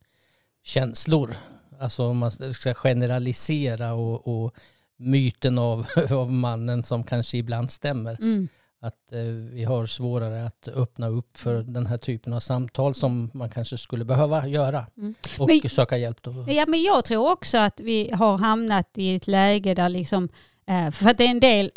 känslor. 0.62 1.35
Alltså 1.80 2.06
om 2.06 2.18
man 2.18 2.54
ska 2.54 2.75
generalisera 2.75 3.94
och, 3.94 4.44
och 4.44 4.54
myten 4.97 5.59
av, 5.59 5.87
av 6.11 6.33
mannen 6.33 6.83
som 6.83 7.04
kanske 7.04 7.38
ibland 7.38 7.71
stämmer. 7.71 8.16
mm, 8.21 8.49
att 8.86 9.12
eh, 9.12 9.20
vi 9.52 9.64
har 9.64 9.86
svårare 9.86 10.46
att 10.46 10.68
öppna 10.68 11.08
upp 11.08 11.36
för 11.36 11.62
den 11.62 11.86
här 11.86 11.98
typen 11.98 12.32
av 12.32 12.40
samtal 12.40 12.94
som 12.94 13.30
man 13.34 13.50
kanske 13.50 13.78
skulle 13.78 14.04
behöva 14.04 14.46
göra 14.48 14.86
Mm. 14.96 15.14
och 15.38 15.46
Men- 15.48 15.70
söka 15.70 15.96
hjälp. 15.98 16.22
Då. 16.22 16.44
Ja, 16.48 16.64
men 16.68 16.82
jag 16.82 17.04
tror 17.04 17.30
också 17.32 17.58
att 17.58 17.80
vi 17.80 18.10
har 18.12 18.36
hamnat 18.38 18.90
i 18.94 19.14
ett 19.14 19.26
läge 19.26 19.74
där 19.74 19.88
liksom, 19.88 20.28
eh, 20.66 20.90
för 20.90 21.10
att 21.10 21.18
det 21.18 21.24
är 21.24 21.30
en 21.30 21.40
del, 21.40 21.70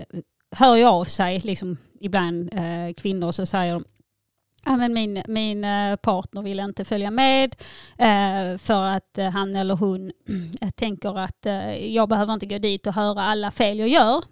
hör 0.56 0.76
ju 0.76 0.84
av 0.86 1.06
sig 1.06 1.40
liksom 1.40 1.78
ibland 2.00 2.54
eh, 2.54 2.94
kvinnor 2.98 3.32
så 3.32 3.46
säger 3.46 3.74
de 3.74 3.84
Ja, 4.66 4.76
men 4.76 4.94
min, 4.94 5.24
min 5.28 5.62
partner 6.02 6.42
vill 6.42 6.60
inte 6.60 6.86
följa 6.86 7.12
med 7.12 7.56
för 8.60 8.84
att 8.84 9.20
han 9.34 9.56
eller 9.56 9.76
hon 9.76 10.12
tänker 10.76 11.20
att 11.20 11.48
jag 11.90 12.10
behöver 12.10 12.34
inte 12.34 12.46
gå 12.46 12.58
dit 12.58 12.88
och 12.88 12.94
höra 12.94 13.22
alla 13.22 13.52
fel 13.52 13.80
jag 13.80 13.88
gör. 13.88 14.24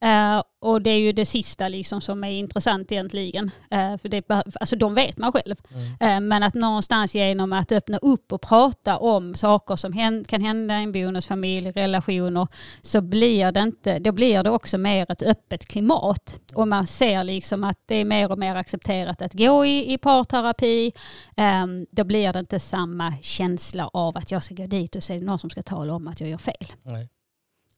Eh, 0.00 0.42
och 0.60 0.82
det 0.82 0.90
är 0.90 0.98
ju 0.98 1.12
det 1.12 1.26
sista 1.26 1.68
liksom 1.68 2.00
som 2.00 2.24
är 2.24 2.30
intressant 2.30 2.92
egentligen. 2.92 3.50
Eh, 3.70 3.96
för 3.96 4.08
det, 4.08 4.30
alltså 4.60 4.76
de 4.76 4.94
vet 4.94 5.18
man 5.18 5.32
själv. 5.32 5.56
Mm. 5.70 5.84
Eh, 6.00 6.28
Men 6.28 6.42
att 6.42 6.54
någonstans 6.54 7.14
genom 7.14 7.52
att 7.52 7.72
öppna 7.72 7.98
upp 7.98 8.32
och 8.32 8.40
prata 8.40 8.98
om 8.98 9.34
saker 9.34 9.76
som 9.76 10.24
kan 10.28 10.40
hända 10.40 10.80
i 10.80 10.82
en 10.82 10.92
bonusfamilj, 10.92 11.70
relationer, 11.70 12.48
så 12.82 13.00
blir 13.00 13.52
det 13.52 13.60
inte, 13.60 13.98
då 13.98 14.12
blir 14.12 14.42
det 14.42 14.50
också 14.50 14.78
mer 14.78 15.10
ett 15.10 15.22
öppet 15.22 15.66
klimat. 15.66 16.40
Och 16.54 16.68
man 16.68 16.86
ser 16.86 17.24
liksom 17.24 17.64
att 17.64 17.78
det 17.86 17.94
är 17.96 18.04
mer 18.04 18.30
och 18.32 18.38
mer 18.38 18.54
accepterat 18.54 19.22
att 19.22 19.32
gå 19.32 19.66
i, 19.66 19.92
i 19.92 19.98
parterapi. 19.98 20.92
Eh, 21.36 21.66
Då 21.90 22.04
blir 22.04 22.32
det 22.32 22.38
inte 22.38 22.60
samma 22.60 23.14
känsla 23.22 23.88
av 23.92 24.16
att 24.16 24.30
jag 24.30 24.42
ska 24.44 24.54
gå 24.54 24.66
dit 24.66 24.96
och 24.96 25.02
så 25.02 25.12
är 25.12 25.18
det 25.18 25.24
någon 25.26 25.38
som 25.38 25.50
ska 25.50 25.62
tala 25.62 25.94
om 25.94 26.08
att 26.08 26.20
jag 26.20 26.30
gör 26.30 26.38
fel. 26.38 26.72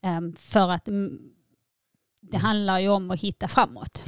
Eh, 0.03 0.21
För 0.37 0.69
att 0.71 0.87
mm, 0.87 1.19
det 2.31 2.37
handlar 2.37 2.79
ju 2.79 2.89
om 2.89 3.11
att 3.11 3.19
hitta 3.19 3.47
framåt. 3.47 4.03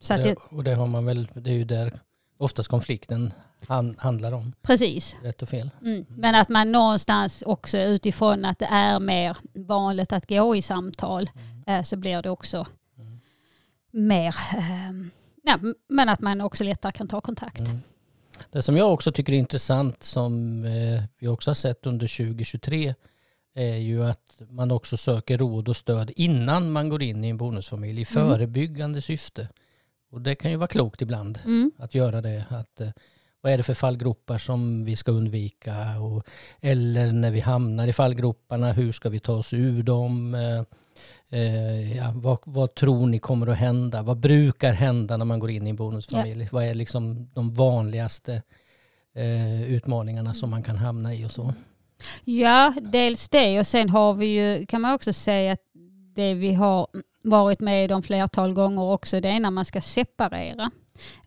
Så 0.00 0.14
att 0.14 0.22
det, 0.22 0.36
och 0.50 0.64
det 0.64 0.74
har 0.74 0.86
man 0.86 1.04
väl, 1.04 1.28
det 1.34 1.50
är 1.50 1.54
ju 1.54 1.64
där 1.64 2.00
oftast 2.38 2.68
konflikten 2.68 3.32
han, 3.68 3.96
handlar 3.98 4.32
om, 4.32 4.52
precis. 4.62 5.16
rätt 5.22 5.42
och 5.42 5.48
fel. 5.48 5.70
Mm. 5.82 6.06
Men 6.08 6.34
att 6.34 6.48
man 6.48 6.72
någonstans 6.72 7.42
också 7.46 7.78
utifrån 7.78 8.44
att 8.44 8.58
det 8.58 8.68
är 8.70 9.00
mer 9.00 9.36
vanligt 9.54 10.12
att 10.12 10.28
gå 10.28 10.56
i 10.56 10.62
samtal 10.62 11.30
eh, 11.66 11.82
så 11.82 11.96
blir 11.96 12.22
det 12.22 12.30
också 12.30 12.66
Mm. 12.98 13.20
mer, 13.90 14.36
eh, 14.56 14.92
ja, 15.42 15.58
men 15.88 16.08
att 16.08 16.20
man 16.20 16.40
också 16.40 16.64
lättare 16.64 16.92
kan 16.92 17.08
ta 17.08 17.20
kontakt. 17.20 17.58
Mm. 17.58 17.80
Det 18.50 18.62
som 18.62 18.76
jag 18.76 18.92
också 18.92 19.12
tycker 19.12 19.32
är 19.32 19.36
intressant 19.36 20.02
som 20.02 20.64
eh, 20.64 21.02
vi 21.18 21.28
också 21.28 21.50
har 21.50 21.54
sett 21.54 21.86
under 21.86 22.06
2023 22.06 22.94
är 23.54 23.76
ju 23.76 24.04
att 24.04 24.42
man 24.50 24.70
också 24.70 24.96
söker 24.96 25.38
råd 25.38 25.68
och 25.68 25.76
stöd 25.76 26.10
innan 26.16 26.70
man 26.72 26.88
går 26.88 27.02
in 27.02 27.24
i 27.24 27.28
en 27.28 27.36
bonusfamilj 27.36 28.00
i 28.00 28.06
Mm. 28.16 28.28
förebyggande 28.30 29.00
syfte. 29.00 29.48
Och 30.10 30.20
det 30.20 30.34
kan 30.34 30.50
ju 30.50 30.56
vara 30.56 30.66
klokt 30.68 31.02
ibland 31.02 31.38
Mm. 31.44 31.70
att 31.78 31.94
göra 31.94 32.20
det. 32.20 32.44
Att, 32.48 32.80
eh, 32.80 32.88
vad 33.40 33.52
är 33.52 33.56
det 33.56 33.62
för 33.62 33.74
fallgropar 33.74 34.38
som 34.38 34.84
vi 34.84 34.96
ska 34.96 35.12
undvika? 35.12 36.00
Och, 36.00 36.26
eller 36.60 37.12
när 37.12 37.30
vi 37.30 37.40
hamnar 37.40 37.88
i 37.88 37.92
fallgroparna, 37.92 38.72
hur 38.72 38.92
ska 38.92 39.08
vi 39.08 39.20
ta 39.20 39.32
oss 39.32 39.52
ur 39.52 39.82
dem? 39.82 40.34
Eh, 40.34 40.62
eh, 41.40 41.96
ja, 41.96 42.12
vad, 42.16 42.38
vad 42.44 42.74
tror 42.74 43.06
ni 43.06 43.18
kommer 43.18 43.46
att 43.46 43.56
hända? 43.58 44.02
Vad 44.02 44.16
brukar 44.18 44.72
hända 44.72 45.16
när 45.16 45.24
man 45.24 45.38
går 45.38 45.50
in 45.50 45.66
i 45.66 45.70
en 45.70 45.76
bonusfamilj? 45.76 46.48
Vad 46.52 46.64
är 46.64 46.74
liksom 46.74 47.30
de 47.34 47.54
vanligaste 47.54 48.42
eh, 49.14 49.62
utmaningarna 49.62 50.34
som 50.34 50.50
man 50.50 50.62
kan 50.62 50.76
hamna 50.76 51.14
i 51.14 51.24
och 51.26 51.30
så? 51.30 51.54
Ja, 52.24 52.74
dels 52.80 53.28
det 53.28 53.60
och 53.60 53.66
sen 53.66 53.88
har 53.88 54.14
vi 54.14 54.26
ju, 54.26 54.66
kan 54.66 54.80
man 54.80 54.94
också 54.94 55.12
säga 55.12 55.52
att 55.52 55.60
det 56.14 56.34
vi 56.34 56.54
har 56.54 56.86
varit 57.22 57.60
med 57.60 57.92
om 57.92 58.02
flertal 58.02 58.54
gånger 58.54 58.82
också, 58.82 59.20
det 59.20 59.28
är 59.28 59.40
när 59.40 59.50
man 59.50 59.64
ska 59.64 59.80
separera. 59.80 60.70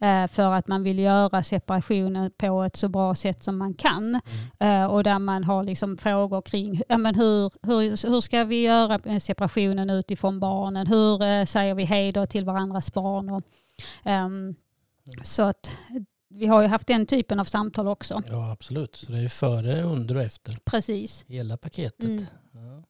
Eh, 0.02 0.28
för 0.28 0.52
att 0.52 0.68
man 0.68 0.84
vill 0.84 1.00
göra 1.00 1.44
separationen 1.44 2.32
på 2.38 2.64
ett 2.64 2.76
så 2.76 2.90
bra 2.90 3.16
sätt 3.16 3.44
som 3.44 3.58
man 3.58 3.74
kan. 3.74 4.20
Eh, 4.60 4.86
och 4.86 5.04
där 5.04 5.20
man 5.20 5.44
har 5.44 5.64
liksom 5.64 5.98
frågor 5.98 6.42
kring 6.42 6.82
ja, 6.90 6.98
men 6.98 7.16
hur, 7.16 7.52
hur, 7.68 8.10
hur 8.10 8.22
ska 8.22 8.44
vi 8.44 8.62
göra 8.62 9.00
eh, 9.06 9.20
separationen 9.20 9.90
utifrån 9.90 10.40
barnen? 10.40 10.88
Hur 10.88 11.46
säger 11.46 11.76
vi 11.76 11.84
hej 11.84 12.12
då 12.12 12.26
till 12.26 12.46
varandras 12.46 12.94
barn? 12.94 13.30
Och, 13.30 13.44
ehm, 14.04 14.56
så 15.24 15.44
att 15.44 15.78
vi 16.34 16.48
har 16.48 16.62
ju 16.62 16.68
haft 16.68 16.88
den 16.88 17.06
typen 17.06 17.40
av 17.40 17.46
samtal 17.46 17.88
också. 17.88 18.22
Ja, 18.30 18.52
absolut. 18.52 18.96
Så 18.96 19.12
det 19.12 19.20
är 19.20 19.28
före, 19.28 19.84
under 19.84 20.16
och 20.16 20.22
efter. 20.22 20.58
Precis. 20.66 21.26
Hela 21.28 21.58
paketet. 21.58 22.04
Mm. 22.04 22.26
Ja, 22.54 22.84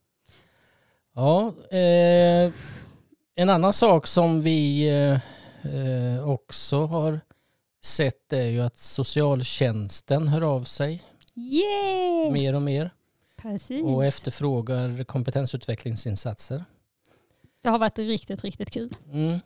ja 1.13 1.53
eh, 1.77 2.51
en 3.35 3.49
annan 3.49 3.73
sak 3.73 4.07
som 4.07 4.41
vi 4.41 4.89
eh, 5.63 6.29
också 6.29 6.85
har 6.85 7.19
sett 7.81 8.33
är 8.33 8.47
ju 8.47 8.61
att 8.61 8.77
socialtjänsten 8.77 10.27
hör 10.27 10.41
av 10.41 10.63
sig 10.63 11.03
Yay! 11.35 12.31
mer 12.31 12.55
och 12.55 12.61
mer 12.61 12.89
Precis. 13.35 13.83
och 13.83 14.05
efterfrågar 14.05 15.03
kompetensutvecklingsinsatser. 15.03 16.65
Det 17.61 17.69
har 17.69 17.79
varit 17.79 17.99
riktigt, 17.99 18.43
riktigt 18.43 18.71
kul. 18.71 18.95
Mm. 19.11 19.39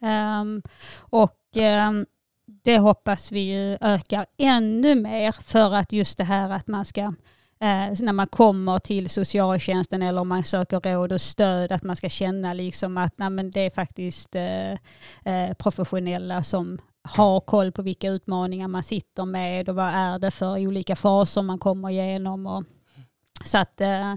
Ehm, 0.00 0.62
och 0.98 1.56
ehm, 1.56 2.06
det 2.44 2.78
hoppas 2.78 3.32
vi 3.32 3.40
ju 3.40 3.78
ökar 3.80 4.26
ännu 4.38 4.94
mer 4.94 5.32
för 5.32 5.74
att 5.74 5.92
just 5.92 6.18
det 6.18 6.24
här 6.24 6.50
att 6.50 6.68
man 6.68 6.84
ska 6.84 7.00
eh, 7.00 7.92
när 8.00 8.12
man 8.12 8.26
kommer 8.26 8.78
till 8.78 9.08
socialtjänsten 9.08 10.02
eller 10.02 10.20
om 10.20 10.28
man 10.28 10.44
söker 10.44 10.80
råd 10.80 11.12
och 11.12 11.20
stöd 11.20 11.72
att 11.72 11.82
man 11.82 11.96
ska 11.96 12.08
känna 12.08 12.52
liksom 12.52 12.98
att 12.98 13.18
nej, 13.18 13.30
men 13.30 13.50
det 13.50 13.60
är 13.60 13.70
faktiskt 13.70 14.34
eh, 14.34 14.72
eh, 15.24 15.54
professionella 15.58 16.42
som 16.42 16.78
har 17.02 17.40
koll 17.40 17.72
på 17.72 17.82
vilka 17.82 18.08
utmaningar 18.08 18.68
man 18.68 18.82
sitter 18.82 19.24
med 19.24 19.68
och 19.68 19.74
vad 19.74 19.94
är 19.94 20.18
det 20.18 20.30
för 20.30 20.66
olika 20.66 20.96
faser 20.96 21.42
man 21.42 21.58
kommer 21.58 21.90
igenom. 21.90 22.46
Och, 22.46 22.64
så 23.44 23.58
att 23.58 23.80
eh, 23.80 24.14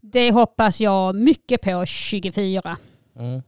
det 0.00 0.30
hoppas 0.30 0.80
jag 0.80 1.14
mycket 1.14 1.60
på 1.60 1.86
24. 1.86 2.76
Mm. 3.16 3.42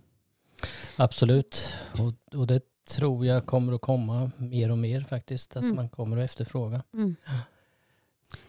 Absolut. 0.97 1.75
Och, 1.93 2.39
och 2.41 2.47
det 2.47 2.61
tror 2.87 3.27
jag 3.27 3.47
kommer 3.47 3.73
att 3.73 3.81
komma 3.81 4.31
mer 4.37 4.71
och 4.71 4.79
mer 4.79 5.01
faktiskt. 5.01 5.57
Att 5.57 5.63
Mm. 5.63 5.77
man 5.77 5.89
kommer 5.89 6.17
att 6.17 6.25
efterfråga. 6.25 6.83
Mm. 6.95 7.17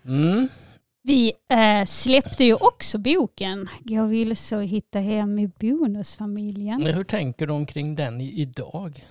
Mm. 0.06 0.48
Vi 1.04 1.34
eh, 1.50 1.86
släppte 1.86 2.44
ju 2.44 2.54
också 2.54 2.98
boken 2.98 3.70
Gå 3.80 4.06
vilse 4.06 4.58
och 4.58 4.66
hitta 4.66 5.00
hem 5.00 5.40
i 5.40 5.48
bonusfamiljen. 5.48 6.84
Men 6.84 6.94
hur 6.94 7.04
tänker 7.04 7.48
du 7.48 7.54
omkring 7.54 7.96
den 7.96 8.22
i, 8.22 8.42
idag? 8.42 9.06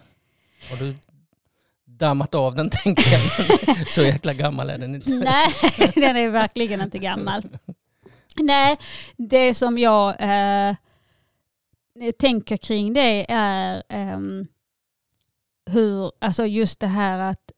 Har 0.70 0.76
du 0.76 0.94
dammat 1.84 2.34
av 2.34 2.54
den 2.54 2.70
tänker 2.84 3.04
jag? 3.12 3.88
Så 3.88 4.02
jäkla 4.02 4.34
gammal 4.34 4.70
är 4.70 4.78
den 4.78 4.94
inte. 4.94 5.10
Nej, 5.24 5.48
den 5.94 6.16
är 6.16 6.28
verkligen 6.28 6.80
inte 6.80 6.98
gammal. 6.98 7.42
Nej, 8.36 8.76
det 9.16 9.54
som 9.54 9.78
jag 9.78 10.08
eh, 10.20 10.74
tänker 12.18 12.56
kring 12.56 12.92
det 12.92 13.32
är 13.32 13.82
ehm, 13.88 14.46
hur, 15.66 16.12
alltså 16.18 16.46
just 16.46 16.80
det 16.80 16.86
här 16.86 17.18
att 17.18 17.52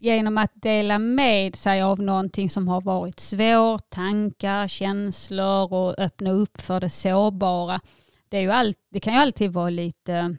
genom 0.00 0.38
att 0.38 0.52
dela 0.54 0.98
med 0.98 1.56
sig 1.56 1.82
av 1.82 2.00
någonting 2.02 2.50
som 2.50 2.68
har 2.68 2.80
varit 2.80 3.20
svårt, 3.20 3.90
tankar, 3.90 4.68
känslor 4.68 5.72
och 5.72 5.98
öppna 5.98 6.30
upp 6.30 6.60
för 6.60 6.80
det 6.80 6.90
sårbara. 6.90 7.80
Det, 8.28 8.36
är 8.36 8.40
ju 8.40 8.50
all, 8.50 8.74
det 8.90 9.00
kan 9.00 9.12
ju 9.12 9.18
alltid 9.18 9.52
vara 9.52 9.70
lite 9.70 10.36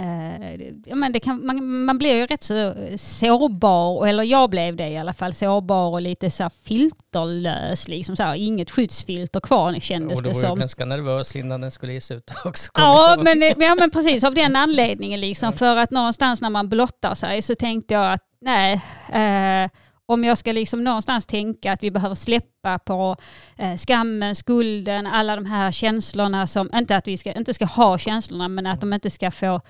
Eh, 0.00 0.60
ja, 0.86 0.94
men 0.94 1.12
det 1.12 1.20
kan, 1.20 1.46
man, 1.46 1.84
man 1.84 1.98
blir 1.98 2.14
ju 2.14 2.26
rätt 2.26 2.42
så 2.42 2.74
sårbar, 2.96 4.06
eller 4.06 4.22
jag 4.22 4.50
blev 4.50 4.76
det 4.76 4.88
i 4.88 4.98
alla 4.98 5.12
fall, 5.14 5.34
sårbar 5.34 5.88
och 5.88 6.02
lite 6.02 6.30
så 6.30 6.42
här 6.42 6.52
filterlös. 6.64 7.88
Liksom 7.88 8.16
så 8.16 8.22
här, 8.22 8.34
inget 8.34 8.70
skyddsfilter 8.70 9.40
kvar 9.40 9.80
kändes 9.80 10.18
Och 10.18 10.22
du 10.22 10.28
det 10.28 10.34
var 10.34 10.42
ju 10.42 10.48
som. 10.48 10.58
ganska 10.58 10.84
nervös 10.84 11.36
innan 11.36 11.60
den 11.60 11.70
skulle 11.70 11.92
ges 11.92 12.10
ut 12.10 12.30
också. 12.44 12.70
Ja 12.74 13.16
men, 13.22 13.42
ja 13.56 13.74
men 13.74 13.90
precis 13.90 14.24
av 14.24 14.34
den 14.34 14.56
anledningen 14.56 15.20
liksom. 15.20 15.52
För 15.52 15.76
att 15.76 15.90
någonstans 15.90 16.40
när 16.40 16.50
man 16.50 16.68
blottar 16.68 17.14
sig 17.14 17.42
så 17.42 17.54
tänkte 17.54 17.94
jag 17.94 18.12
att 18.12 18.22
nej, 18.40 18.80
eh, 19.12 19.70
om 20.06 20.24
jag 20.24 20.38
ska 20.38 20.52
liksom 20.52 20.84
någonstans 20.84 21.26
tänka 21.26 21.72
att 21.72 21.82
vi 21.82 21.90
behöver 21.90 22.14
släppa 22.14 22.78
på 22.78 23.16
eh, 23.56 23.76
skammen, 23.76 24.34
skulden, 24.34 25.06
alla 25.06 25.36
de 25.36 25.46
här 25.46 25.72
känslorna 25.72 26.46
som, 26.46 26.70
inte 26.74 26.96
att 26.96 27.08
vi 27.08 27.16
ska, 27.16 27.32
inte 27.32 27.54
ska 27.54 27.64
ha 27.64 27.98
känslorna 27.98 28.48
men 28.48 28.66
att 28.66 28.80
de 28.80 28.92
inte 28.92 29.10
ska 29.10 29.30
få 29.30 29.60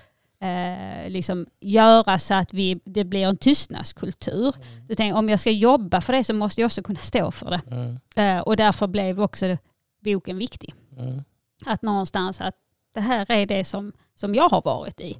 eh, 0.41 1.09
liksom 1.09 1.45
göra 1.59 2.19
så 2.19 2.33
att 2.33 2.53
vi, 2.53 2.79
det 2.85 3.03
blir 3.03 3.27
en 3.27 3.37
tystnadskultur. 3.37 4.51
Så 4.89 4.95
tänk, 4.97 5.15
om 5.15 5.29
jag 5.29 5.39
ska 5.39 5.51
jobba 5.51 6.01
för 6.01 6.13
det 6.13 6.23
så 6.23 6.33
måste 6.33 6.61
jag 6.61 6.65
också 6.65 6.81
kunna 6.81 6.99
stå 6.99 7.31
för 7.31 7.49
det. 7.49 7.61
Mm, 7.71 7.99
Eh, 8.15 8.39
och 8.39 8.55
därför 8.55 8.87
blev 8.87 9.21
också 9.21 9.57
boken 10.03 10.37
viktig 10.37 10.73
mm, 10.97 11.23
att 11.65 11.81
någonstans 11.81 12.41
att 12.41 12.55
det 12.93 13.01
här 13.01 13.31
är 13.31 13.45
det 13.45 13.65
som, 13.65 13.93
som 14.15 14.35
jag 14.35 14.49
har 14.49 14.61
varit 14.61 15.01
i. 15.01 15.17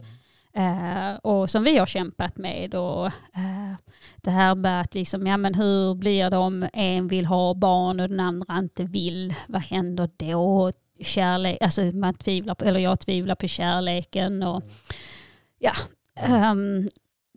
Eh, 0.54 1.16
och 1.16 1.50
som 1.50 1.64
vi 1.64 1.78
har 1.78 1.86
kämpat 1.86 2.38
med. 2.38 2.76
Och, 2.76 3.06
eh, 3.06 3.76
det 4.16 4.32
här 4.32 4.56
med 4.56 4.82
att 4.82 4.94
liksom, 4.94 5.28
ja, 5.28 5.38
men 5.38 5.54
hur 5.56 5.96
blir 5.96 6.30
det 6.30 6.38
om 6.38 6.68
en 6.74 7.08
vill 7.08 7.26
ha 7.26 7.54
barn 7.54 8.00
och 8.00 8.10
den 8.10 8.20
andra 8.20 8.58
inte 8.58 8.84
vill? 8.84 9.36
Vad 9.48 9.62
händer 9.62 10.10
då? 10.18 10.72
Kärlek, 11.02 11.58
alltså 11.62 11.82
man 11.82 12.14
tvivlar 12.14 12.56
på, 12.56 12.66
eller 12.66 12.80
jag 12.80 13.00
tvivlar 13.00 13.36
på 13.36 13.48
kärleken. 13.48 14.44
Och, 14.44 14.64
ja, 15.60 15.74
um, 16.52 16.90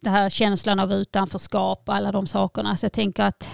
det 0.02 0.10
här 0.10 0.30
känslan 0.30 0.80
av 0.80 0.92
utanförskap 0.92 1.88
och 1.88 1.94
alla 1.94 2.12
de 2.12 2.26
sakerna. 2.26 2.76
Så 2.76 2.84
jag 2.84 2.92
tänker 2.92 3.24
att 3.24 3.48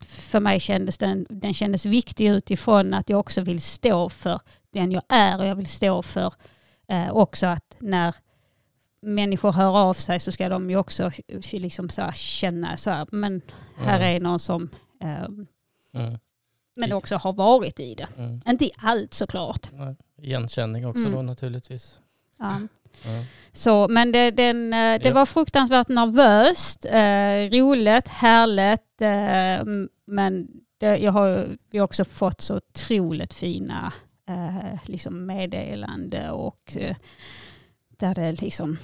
för 0.00 0.40
mig 0.40 0.60
kändes 0.60 0.98
den, 0.98 1.26
den 1.30 1.54
kändes 1.54 1.86
viktig 1.86 2.28
utifrån 2.28 2.94
att 2.94 3.08
jag 3.08 3.20
också 3.20 3.40
vill 3.40 3.60
stå 3.60 4.08
för 4.08 4.40
den 4.70 4.92
jag 4.92 5.02
är 5.08 5.38
och 5.38 5.46
jag 5.46 5.54
vill 5.54 5.66
stå 5.66 6.02
för 6.02 6.34
eh, 6.88 7.10
också 7.10 7.46
att 7.46 7.76
när 7.78 8.14
människor 9.02 9.52
hör 9.52 9.78
av 9.78 9.94
sig 9.94 10.20
så 10.20 10.32
ska 10.32 10.48
de 10.48 10.70
ju 10.70 10.76
också 10.76 11.10
liksom 11.52 11.88
så 11.88 12.10
känna 12.14 12.76
så 12.76 12.90
här, 12.90 13.06
men 13.10 13.42
här 13.76 14.00
är 14.00 14.20
någon 14.20 14.38
som 14.38 14.70
eh, 15.00 15.24
mm. 15.94 16.18
Men 16.78 16.92
också 16.92 17.16
har 17.16 17.32
varit 17.32 17.80
i 17.80 17.94
det. 17.94 18.08
Mm. 18.18 18.40
Inte 18.48 18.64
i 18.64 18.70
allt 18.76 19.14
såklart. 19.14 19.70
Igenkänning 20.22 20.86
också 20.86 21.00
mm. 21.00 21.12
då 21.12 21.22
naturligtvis. 21.22 21.98
Ja. 22.38 22.60
Så, 23.52 23.88
men 23.88 24.12
det, 24.12 24.30
den, 24.30 24.72
eh, 24.72 25.00
det 25.02 25.10
var 25.10 25.26
fruktansvärt 25.26 25.88
nervöst, 25.88 26.84
eh, 26.84 27.60
roligt, 27.60 28.08
härligt. 28.08 29.00
Eh, 29.00 29.88
men 30.06 30.48
det, 30.78 30.96
jag 30.98 31.12
har 31.12 31.46
ju 31.72 31.80
också 31.80 32.04
fått 32.04 32.40
så 32.40 32.56
otroligt 32.56 33.34
fina 33.34 33.92
eh, 34.28 34.78
liksom 34.84 35.26
meddelande 35.26 36.30
och 36.30 36.76
eh, 36.76 36.96
där 37.90 38.14
det 38.14 38.32
liksom, 38.32 38.78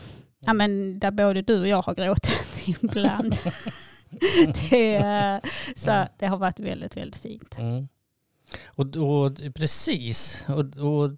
ja 0.46 0.52
men 0.52 0.98
där 0.98 1.10
både 1.10 1.42
du 1.42 1.60
och 1.60 1.68
jag 1.68 1.82
har 1.82 1.94
gråtit 1.94 2.62
ibland. 2.82 3.36
det, 4.70 4.96
eh, 4.96 5.38
så 5.76 6.06
det 6.18 6.26
har 6.26 6.36
varit 6.36 6.60
väldigt, 6.60 6.96
väldigt 6.96 7.16
fint. 7.16 7.58
Mm. 7.58 7.88
Och, 8.64 8.96
och, 8.96 9.54
precis, 9.54 10.46
och, 10.48 10.76
och 10.76 11.10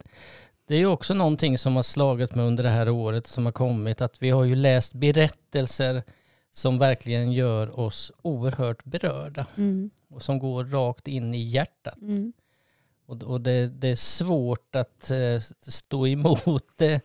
det 0.67 0.75
är 0.75 0.79
ju 0.79 0.87
också 0.87 1.15
någonting 1.15 1.59
som 1.59 1.77
har 1.77 1.83
slagit 1.83 2.35
mig 2.35 2.47
under 2.47 2.63
det 2.63 2.71
här 2.71 2.89
året 2.89 3.27
som 3.27 3.45
har 3.45 3.53
kommit, 3.53 4.01
att 4.01 4.23
vi 4.23 4.31
har 4.31 4.45
ju 4.45 4.55
läst 4.55 4.93
berättelser 4.93 6.03
som 6.53 6.79
verkligen 6.79 7.33
gör 7.33 7.81
oss 7.81 8.13
oerhört 8.23 8.85
berörda 8.85 9.47
mm. 9.57 9.91
och 10.09 10.23
som 10.23 10.39
går 10.39 10.65
rakt 10.65 11.09
in 11.09 11.35
i 11.35 11.43
hjärtat. 11.43 12.01
Mm. 12.03 12.33
Och, 13.07 13.23
och 13.23 13.41
det, 13.41 13.67
det, 13.67 13.89
är 13.89 13.97
svårt 13.97 14.77
att 14.77 15.11
uh, 15.11 15.41
stå 15.63 16.07
emot 16.07 16.65
det. 16.77 17.01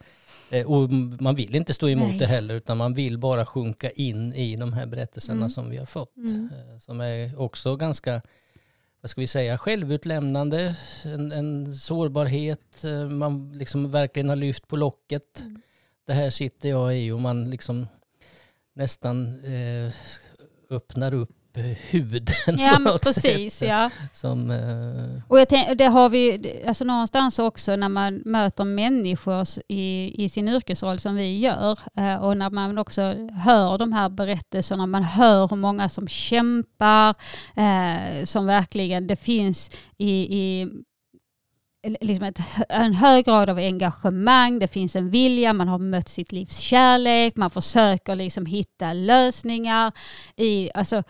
Uh, 0.53 0.71
och 0.71 0.89
man 1.21 1.35
vill 1.35 1.55
inte 1.55 1.73
stå 1.73 1.89
emot 1.89 2.07
Nej. 2.07 2.19
det 2.19 2.25
heller 2.25 2.55
utan 2.55 2.77
man 2.77 2.93
vill 2.93 3.17
bara 3.17 3.45
sjunka 3.45 3.89
in 3.89 4.33
i 4.33 4.55
de 4.55 4.73
här 4.73 4.85
berättelserna 4.85 5.37
mm. 5.37 5.49
som 5.49 5.69
vi 5.69 5.77
har 5.77 5.85
fått. 5.85 6.17
Uh, 6.17 6.79
som 6.79 7.01
är 7.01 7.39
också 7.39 7.75
ganska 7.75 8.21
vad 9.01 9.09
ska 9.09 9.21
vi 9.21 9.27
säga, 9.27 9.57
självutlämnande, 9.57 10.75
en, 11.05 11.31
en 11.31 11.75
sårbarhet, 11.75 12.83
eh, 12.83 13.09
man 13.09 13.51
liksom 13.57 13.91
verkligen 13.91 14.29
har 14.29 14.35
lyft 14.35 14.67
på 14.67 14.75
locket. 14.75 15.41
Mm. 15.41 15.61
Det 16.05 16.13
här 16.13 16.29
sitter 16.29 16.69
jag 16.69 16.97
i 16.97 17.11
och 17.11 17.19
man 17.19 17.49
liksom 17.49 17.87
nästan 18.73 19.43
eh, 19.45 19.93
öppnar 20.69 21.13
upp 21.13 21.40
huden. 21.59 22.25
Ja, 22.45 22.79
men 22.79 22.99
precis. 22.99 23.53
Sätt. 23.55 23.69
Ja. 23.69 23.89
Som, 24.13 24.51
uh... 24.51 25.21
Och 25.27 25.39
jag 25.39 25.49
tänk, 25.49 25.77
det 25.77 25.85
har 25.85 26.09
vi 26.09 26.63
alltså 26.67 26.83
någonstans 26.83 27.39
också 27.39 27.75
när 27.75 27.89
man 27.89 28.21
möter 28.25 28.63
människor 28.63 29.47
i, 29.67 30.13
i 30.23 30.29
sin 30.29 30.47
yrkesroll 30.47 30.99
som 30.99 31.15
vi 31.15 31.39
gör 31.39 31.79
uh, 31.99 32.15
och 32.15 32.37
när 32.37 32.49
man 32.49 32.77
också 32.77 33.01
hör 33.43 33.77
de 33.77 33.93
här 33.93 34.09
berättelserna, 34.09 34.85
man 34.85 35.03
hör 35.03 35.47
hur 35.47 35.57
många 35.57 35.89
som 35.89 36.07
kämpar, 36.07 37.09
uh, 37.57 38.25
som 38.25 38.45
verkligen, 38.45 39.07
det 39.07 39.15
finns 39.15 39.71
i, 39.97 40.39
i 40.39 40.67
liksom 41.83 42.23
ett, 42.23 42.39
en 42.69 42.93
hög 42.93 43.25
grad 43.25 43.49
av 43.49 43.57
engagemang, 43.57 44.59
det 44.59 44.67
finns 44.67 44.95
en 44.95 45.09
vilja, 45.09 45.53
man 45.53 45.67
har 45.67 45.79
mött 45.79 46.09
sitt 46.09 46.31
livs 46.31 46.57
kärlek, 46.57 47.35
man 47.35 47.49
försöker 47.49 48.15
liksom 48.15 48.45
hitta 48.45 48.93
lösningar. 48.93 49.91
I, 50.35 50.69
alltså, 50.73 51.03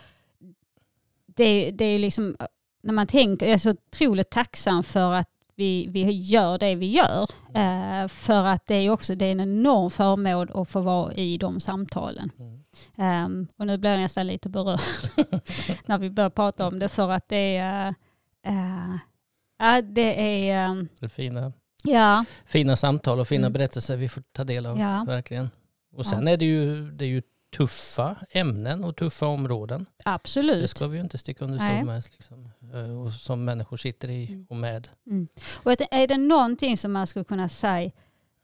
det, 1.36 1.72
det 1.72 1.86
är 1.86 2.00
liksom, 2.00 2.36
när 2.84 2.94
man 2.94 3.08
tänker, 3.08 3.46
jag 3.46 3.54
är 3.54 3.58
så 3.58 3.70
otroligt 3.70 4.30
tacksam 4.30 4.84
för 4.84 5.14
att 5.14 5.28
vi, 5.56 5.88
vi 5.88 6.12
gör 6.12 6.58
det 6.58 6.76
vi 6.76 6.92
gör. 6.92 7.22
Uh, 7.22 8.08
för 8.08 8.46
att 8.46 8.66
det 8.66 8.76
är 8.76 8.90
också 8.90 9.16
det 9.16 9.26
är 9.26 9.32
en 9.32 9.40
enorm 9.40 9.92
förmån 9.92 10.50
att 10.54 10.70
få 10.70 10.82
vara 10.82 11.14
i 11.14 11.38
de 11.38 11.60
samtalen. 11.60 12.32
Mm. 12.40 13.26
Um, 13.26 13.48
och 13.58 13.68
nu 13.68 13.78
blir 13.78 13.92
jag 13.92 14.00
nästan 14.00 14.28
lite 14.28 14.50
berörd 14.50 14.80
när 15.86 15.98
vi 15.98 16.10
börjar 16.10 16.30
prata 16.30 16.68
om 16.68 16.80
det 16.80 16.90
för 16.90 17.10
att 17.10 17.28
det 17.28 17.58
är, 17.58 17.88
uh, 18.48 18.96
uh, 19.62 19.82
det 19.84 20.50
är... 20.50 20.70
Um, 20.70 20.88
det 21.00 21.06
är 21.06 21.10
fina, 21.10 21.54
ja. 21.84 22.26
fina 22.46 22.76
samtal 22.76 23.20
och 23.20 23.28
fina 23.28 23.48
mm. 23.48 23.54
berättelser 23.54 23.98
vi 23.98 24.10
får 24.10 24.24
ta 24.32 24.44
del 24.44 24.66
av, 24.66 24.80
ja. 24.80 25.04
verkligen. 25.08 25.50
Och 25.96 26.06
sen 26.06 26.28
ja. 26.28 26.34
är 26.34 26.38
det 26.38 26.46
ju, 26.46 26.92
det 26.92 27.06
är 27.06 27.10
ju 27.10 27.22
tuffa 27.58 28.16
ämnen 28.32 28.84
och 28.84 28.96
tuffa 28.96 29.28
områden. 29.28 29.86
Absolut. 30.06 30.62
Det 30.62 30.68
ska 30.68 30.88
vi 30.88 30.98
ju 30.98 31.04
inte 31.04 31.18
sticka 31.18 31.46
under 31.46 31.58
stol 31.58 31.86
med. 31.86 32.04
Liksom, 32.12 32.50
eh, 32.74 33.02
och 33.02 33.14
som 33.14 33.46
människor 33.46 33.78
sitter 33.78 34.10
i 34.10 34.28
mm. 34.28 34.46
och 34.50 34.56
med. 34.56 34.88
Mm. 35.08 35.28
Och 35.64 35.72
är 35.92 36.08
det 36.08 36.18
någonting 36.18 36.78
som 36.78 36.92
man 36.92 37.08
skulle 37.08 37.26
kunna 37.26 37.50
säga 37.50 37.92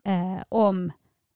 eh, 0.03 0.41
om 0.49 0.91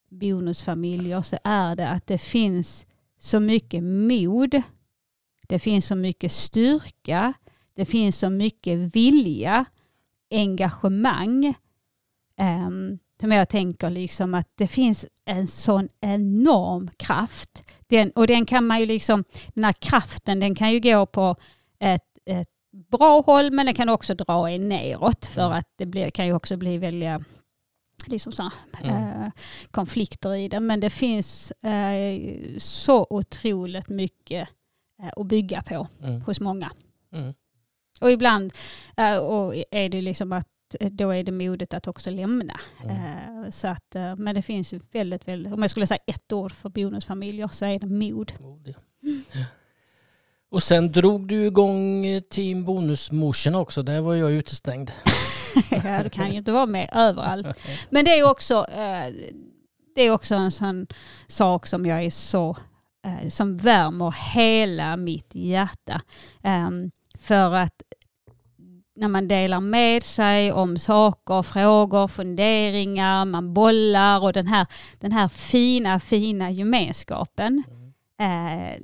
bonusfamiljer 0.10 1.22
så 1.22 1.38
är 1.44 1.76
det 1.76 1.90
att 1.90 2.08
det 2.08 2.18
finns 2.18 2.86
så 3.18 3.40
mycket 3.40 3.84
mod. 3.84 4.62
Det 5.48 5.60
finns 5.60 5.86
så 5.88 5.96
mycket 5.96 6.32
styrka. 6.32 7.34
Det 7.74 7.86
finns 7.86 8.18
så 8.18 8.30
mycket 8.30 8.96
vilja, 8.96 9.66
engagemang. 10.32 11.54
Um, 12.38 13.00
som 13.22 13.32
jag 13.32 13.50
tänker 13.50 13.90
liksom 13.90 14.34
att 14.34 14.48
det 14.56 14.68
finns 14.68 15.06
en 15.26 15.48
sån 15.48 15.90
enorm 16.00 16.90
kraft. 16.98 17.64
Den, 17.88 18.12
och 18.12 18.28
den 18.28 18.46
kan 18.46 18.68
man 18.68 18.80
ju 18.80 18.86
liksom, 18.86 19.24
den 19.54 19.64
här 19.64 19.74
kraften 19.74 20.40
den 20.40 20.56
kan 20.56 20.72
ju 20.72 20.80
gå 20.80 21.06
på 21.06 21.36
ett, 21.80 22.04
ett 22.26 22.50
bra 22.92 23.22
håll 23.22 23.52
men 23.52 23.66
den 23.66 23.76
kan 23.76 23.90
också 23.90 24.16
dra 24.16 24.50
en 24.50 24.70
neråt 24.70 25.26
för 25.26 25.46
mm. 25.46 25.58
att 25.58 25.68
det 25.78 25.86
blir, 25.86 26.10
kan 26.10 26.26
ju 26.26 26.34
också 26.34 26.58
bli 26.58 26.78
väldigt 26.78 27.22
liksom 28.06 28.32
så, 28.32 28.52
mm. 28.84 28.96
eh, 28.96 29.32
konflikter 29.72 30.36
i 30.36 30.48
det. 30.48 30.60
Men 30.60 30.80
det 30.80 30.90
finns 30.90 31.52
eh, 31.52 32.20
så 32.58 33.08
otroligt 33.10 33.90
mycket 33.90 34.50
eh, 35.04 35.10
att 35.16 35.28
bygga 35.28 35.62
på 35.62 35.88
mm. 36.04 36.22
hos 36.22 36.40
många. 36.40 36.72
Mm. 37.14 37.34
Och 38.02 38.12
ibland 38.12 38.54
eh, 38.98 39.18
och 39.18 39.56
är 39.72 39.90
det 39.90 40.02
liksom 40.02 40.32
att 40.32 40.48
då 40.80 41.10
är 41.10 41.24
det 41.24 41.32
modet 41.32 41.74
att 41.74 41.88
också 41.88 42.10
lämna. 42.12 42.60
Mm. 42.84 42.96
Uh, 42.96 43.50
så 43.50 43.68
att, 43.68 43.96
uh, 43.96 44.16
men 44.16 44.36
det 44.36 44.42
finns 44.42 44.74
väldigt, 44.92 45.28
väldigt, 45.28 45.54
om 45.54 45.62
jag 45.62 45.72
skulle 45.72 45.88
säga 45.88 46.00
ett 46.06 46.34
ord 46.34 46.52
för 46.52 46.70
bonusfamiljer 46.70 47.48
så 47.48 47.66
är 47.66 47.80
det 47.80 47.88
mod. 47.88 48.34
mod 48.40 48.68
ja. 48.68 49.10
mm. 49.10 49.24
Och 50.50 50.64
sen 50.64 50.92
drog 50.92 51.28
du 51.28 51.46
igång 51.46 52.06
Team 52.30 52.64
Bonusmorsorna 52.64 53.60
också, 53.60 53.84
där 53.84 54.02
var 54.02 54.16
jag 54.16 54.32
utestängd. 54.32 54.92
ja, 55.84 56.04
du 56.04 56.10
kan 56.10 56.32
ju 56.32 56.38
inte 56.38 56.52
vara 56.52 56.66
med 56.66 56.90
överallt. 56.94 57.48
Men 57.90 58.06
det 58.06 58.20
är 58.20 58.30
också, 58.30 58.66
det 59.96 60.02
är 60.02 60.12
också 60.12 60.36
en 60.36 60.52
sån 60.52 60.88
sak 61.28 61.68
som 61.68 61.86
jag 61.86 62.04
är 62.04 62.10
så, 62.10 62.58
som 63.30 63.58
värmer 63.58 64.16
hela 64.34 64.98
mitt 64.98 65.36
hjärta. 65.36 66.02
Um, 66.44 66.92
för 67.22 67.54
att 67.54 67.82
när 68.96 69.08
man 69.08 69.28
delar 69.28 69.60
med 69.60 70.04
sig 70.04 70.52
om 70.52 70.78
saker, 70.78 71.44
frågor, 71.44 72.08
funderingar, 72.08 73.26
man 73.26 73.54
bollar 73.54 74.20
och 74.20 74.34
den 74.34 74.48
här, 74.48 74.68
den 75.00 75.12
här 75.12 75.28
fina, 75.28 76.00
fina 76.00 76.52
gemenskapen 76.52 77.64
eh, 78.20 78.82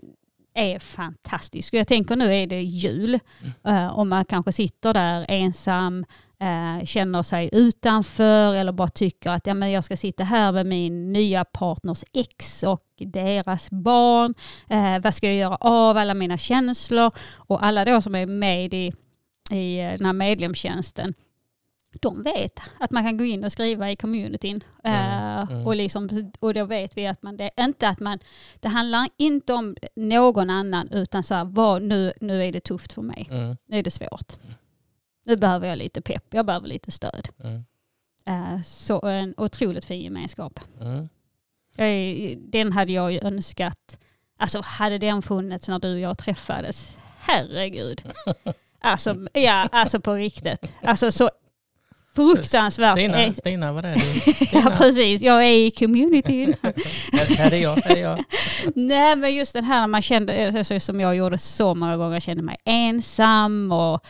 är 0.54 0.80
fantastisk. 0.80 1.74
Jag 1.74 1.88
tänker 1.88 2.15
nu 2.15 2.36
är 2.36 2.48
det 2.48 2.62
jul 2.62 3.20
mm. 3.63 3.86
eh, 3.86 3.88
och 3.88 4.08
man 4.08 4.26
kanske 4.26 4.52
sitter 4.52 4.93
där 4.93 5.26
ensam, 5.30 6.06
eh, 6.39 6.86
känner 6.86 7.24
sig 7.24 7.50
utanför 7.52 8.56
eller 8.56 8.72
bara 8.72 8.89
tycker 8.89 9.30
att 9.30 9.48
ja, 9.48 9.54
men 9.54 9.72
jag 9.72 9.84
ska 9.84 9.98
sitta 9.98 10.24
här 10.24 10.52
med 10.52 10.65
min 10.65 11.13
nya 11.13 11.46
partners 11.46 12.04
ex 12.13 12.63
och 12.63 12.82
deras 12.98 13.70
barn. 13.70 14.34
Vad 15.04 15.15
ska 15.15 15.28
jag 15.28 15.36
göra 15.36 15.56
av 15.56 15.98
alla 15.98 16.13
mina 16.13 16.38
känslor? 16.38 17.12
Och 17.36 17.65
alla 17.65 17.86
då 17.86 18.02
som 18.02 18.15
är 18.15 18.26
med 18.26 18.74
i 18.74 18.93
i 19.51 19.79
eh, 19.79 19.91
den 19.91 20.05
här 20.05 20.13
medlemstjänsten, 20.13 21.13
de 22.01 22.23
vet 22.23 22.60
att 22.79 22.91
man 22.91 23.03
kan 23.03 23.17
gå 23.17 23.23
in 23.23 23.43
och 23.43 23.51
skriva 23.51 23.91
i 23.91 23.95
communityn. 23.95 24.63
Mm, 24.83 25.39
uh, 25.39 25.51
mm. 25.51 25.67
Och, 25.67 25.75
liksom, 25.75 26.31
och 26.39 26.53
då 26.53 26.65
vet 26.65 26.97
vi 26.97 27.07
att 27.07 27.23
man, 27.23 27.38
det, 27.38 27.49
inte 27.60 27.89
att 27.89 27.99
man, 27.99 28.19
det 28.60 28.67
handlar 28.67 29.10
inte 29.17 29.53
om 29.53 29.75
någon 29.95 30.49
annan 30.49 30.89
utan 30.91 31.23
så 31.23 31.36
här, 31.36 31.45
vad, 31.45 31.81
nu, 31.81 32.13
nu 32.21 32.43
är 32.43 32.51
det 32.51 32.60
tufft 32.60 32.93
för 32.93 33.01
mig. 33.01 33.27
Mm. 33.31 33.57
Nu 33.65 33.79
är 33.79 33.83
det 33.83 33.91
svårt. 33.91 34.33
Nu 35.25 35.36
behöver 35.36 35.67
jag 35.67 35.77
lite 35.77 36.01
pepp, 36.01 36.25
jag 36.29 36.45
behöver 36.45 36.67
lite 36.67 36.91
stöd. 36.91 37.29
Uh, 38.29 38.62
så 38.65 39.05
en 39.05 39.33
otroligt 39.38 39.86
fin 39.86 40.01
gemenskap. 40.01 40.60
Mm. 40.81 41.10
Den 42.38 42.71
hade 42.71 42.91
jag 42.91 43.12
ju 43.12 43.19
önskat, 43.19 43.99
alltså 44.38 44.62
hade 44.62 44.97
den 44.97 45.21
funnits 45.21 45.67
när 45.67 45.79
du 45.79 45.93
och 45.93 45.99
jag 45.99 46.17
träffades, 46.17 46.97
herregud. 47.19 48.03
Alltså, 48.88 49.15
ja, 49.34 49.69
alltså 49.71 50.00
på 50.00 50.13
riktigt. 50.13 50.71
Alltså 50.84 51.12
så 51.12 51.30
fruktansvärt. 52.15 52.97
Stina, 52.97 53.34
Stina, 53.34 53.73
vad 53.73 53.86
är 53.86 53.95
det? 53.95 54.02
Ja 54.54 54.62
Stina. 54.62 54.76
precis, 54.78 55.21
jag 55.21 55.45
är 55.45 55.52
i 55.52 55.71
communityn. 55.71 56.56
här 57.38 57.54
är 57.54 57.58
jag, 57.58 57.76
här 57.76 57.95
är 57.95 58.02
jag. 58.02 58.23
Nej 58.76 59.15
men 59.15 59.36
just 59.36 59.54
den 59.54 59.63
här 59.63 59.80
när 59.80 59.88
man 59.88 60.02
kände, 60.02 60.54
alltså, 60.58 60.80
som 60.80 61.00
jag 61.00 61.15
gjorde 61.15 61.38
så 61.38 61.76
många 61.76 61.97
gånger, 61.97 62.13
jag 62.13 62.23
kände 62.23 62.43
mig 62.43 62.58
ensam 62.65 63.71
och 63.71 64.06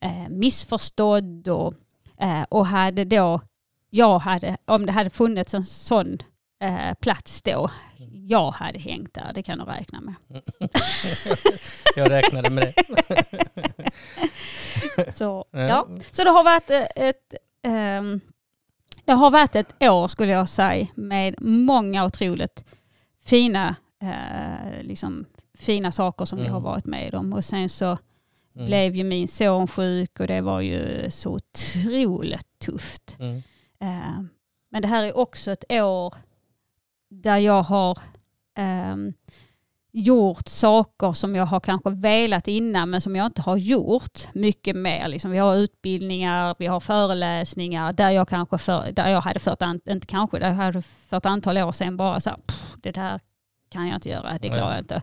eh, 0.00 0.28
missförstådd 0.28 1.48
och, 1.48 1.74
eh, 2.20 2.42
och 2.48 2.66
hade 2.66 3.04
då, 3.04 3.40
jag 3.90 4.18
hade, 4.18 4.56
om 4.64 4.86
det 4.86 4.92
hade 4.92 5.10
funnits 5.10 5.54
en 5.54 5.64
sån 5.64 6.18
eh, 6.62 6.94
plats 7.00 7.42
då, 7.42 7.70
jag 8.28 8.50
hade 8.50 8.78
hängt 8.78 9.14
där, 9.14 9.32
det 9.34 9.42
kan 9.42 9.58
du 9.58 9.64
räkna 9.64 10.00
med. 10.00 10.14
Jag 11.96 12.10
räknade 12.10 12.50
med 12.50 12.72
det. 12.74 13.67
Så, 15.14 15.44
Ja. 15.50 15.88
så 16.12 16.24
det 16.24 16.30
har 16.30 16.44
varit 16.44 16.70
eh, 16.70 17.04
ett, 17.08 17.34
ehm, 17.62 18.20
det 19.04 19.12
har 19.12 19.30
varit 19.30 19.56
ett 19.56 19.82
år 19.82 20.08
skulle 20.08 20.32
jag 20.32 20.48
säga 20.48 20.86
med 20.94 21.34
många 21.42 22.04
otroligt 22.04 22.64
fina, 23.24 23.76
eh, 24.02 24.82
liksom, 24.82 25.24
fina 25.58 25.92
saker 25.92 26.24
som 26.24 26.38
vi 26.38 26.44
Mm. 26.44 26.54
har 26.54 26.60
varit 26.60 26.86
med 26.86 27.14
om. 27.14 27.32
Och 27.32 27.44
sen 27.44 27.68
så 27.68 27.98
Mm. 28.54 28.66
blev 28.66 28.96
ju 28.96 29.04
min 29.04 29.28
son 29.28 29.68
sjuk 29.68 30.20
och 30.20 30.26
det 30.26 30.40
var 30.40 30.60
ju 30.60 31.10
så 31.10 31.30
otroligt 31.34 32.58
tufft. 32.58 33.16
Mm. 33.18 33.36
Eh, 33.80 34.22
men 34.70 34.82
det 34.82 34.88
här 34.88 35.04
är 35.04 35.16
också 35.16 35.50
ett 35.50 35.64
år 35.72 36.14
där 37.10 37.38
jag 37.38 37.62
har 37.62 37.98
ehm, 38.54 39.12
gjort 39.92 40.48
saker 40.48 41.12
som 41.12 41.36
jag 41.36 41.46
har 41.46 41.60
kanske 41.60 41.90
velat 41.90 42.48
innan 42.48 42.90
men 42.90 43.00
som 43.00 43.16
jag 43.16 43.26
inte 43.26 43.42
har 43.42 43.56
gjort 43.56 44.34
mycket 44.34 44.76
mer. 44.76 45.08
Liksom, 45.08 45.30
vi 45.30 45.38
har 45.38 45.56
utbildningar, 45.56 46.54
vi 46.58 46.66
har 46.66 46.80
föreläsningar 46.80 47.92
där 47.92 48.10
jag 48.10 48.28
kanske 48.28 48.58
för, 48.58 48.92
där 48.92 49.08
jag 49.10 49.20
hade 49.20 49.38
fört, 49.40 49.62
an, 49.62 49.80
inte 49.88 50.06
kanske, 50.06 50.38
där 50.38 50.48
jag 50.48 50.54
hade 50.54 50.82
för 50.82 51.16
ett 51.16 51.26
antal 51.26 51.58
år 51.58 51.72
sedan 51.72 51.96
bara 51.96 52.20
så 52.20 52.30
här, 52.30 52.36
"Pff, 52.46 52.72
det 52.82 52.90
där 52.90 53.20
kan 53.70 53.86
jag 53.88 53.94
inte 53.96 54.08
göra, 54.08 54.38
det 54.38 54.48
klarar 54.48 54.66
Nej. 54.66 54.74
jag 54.74 54.78
inte. 54.80 55.02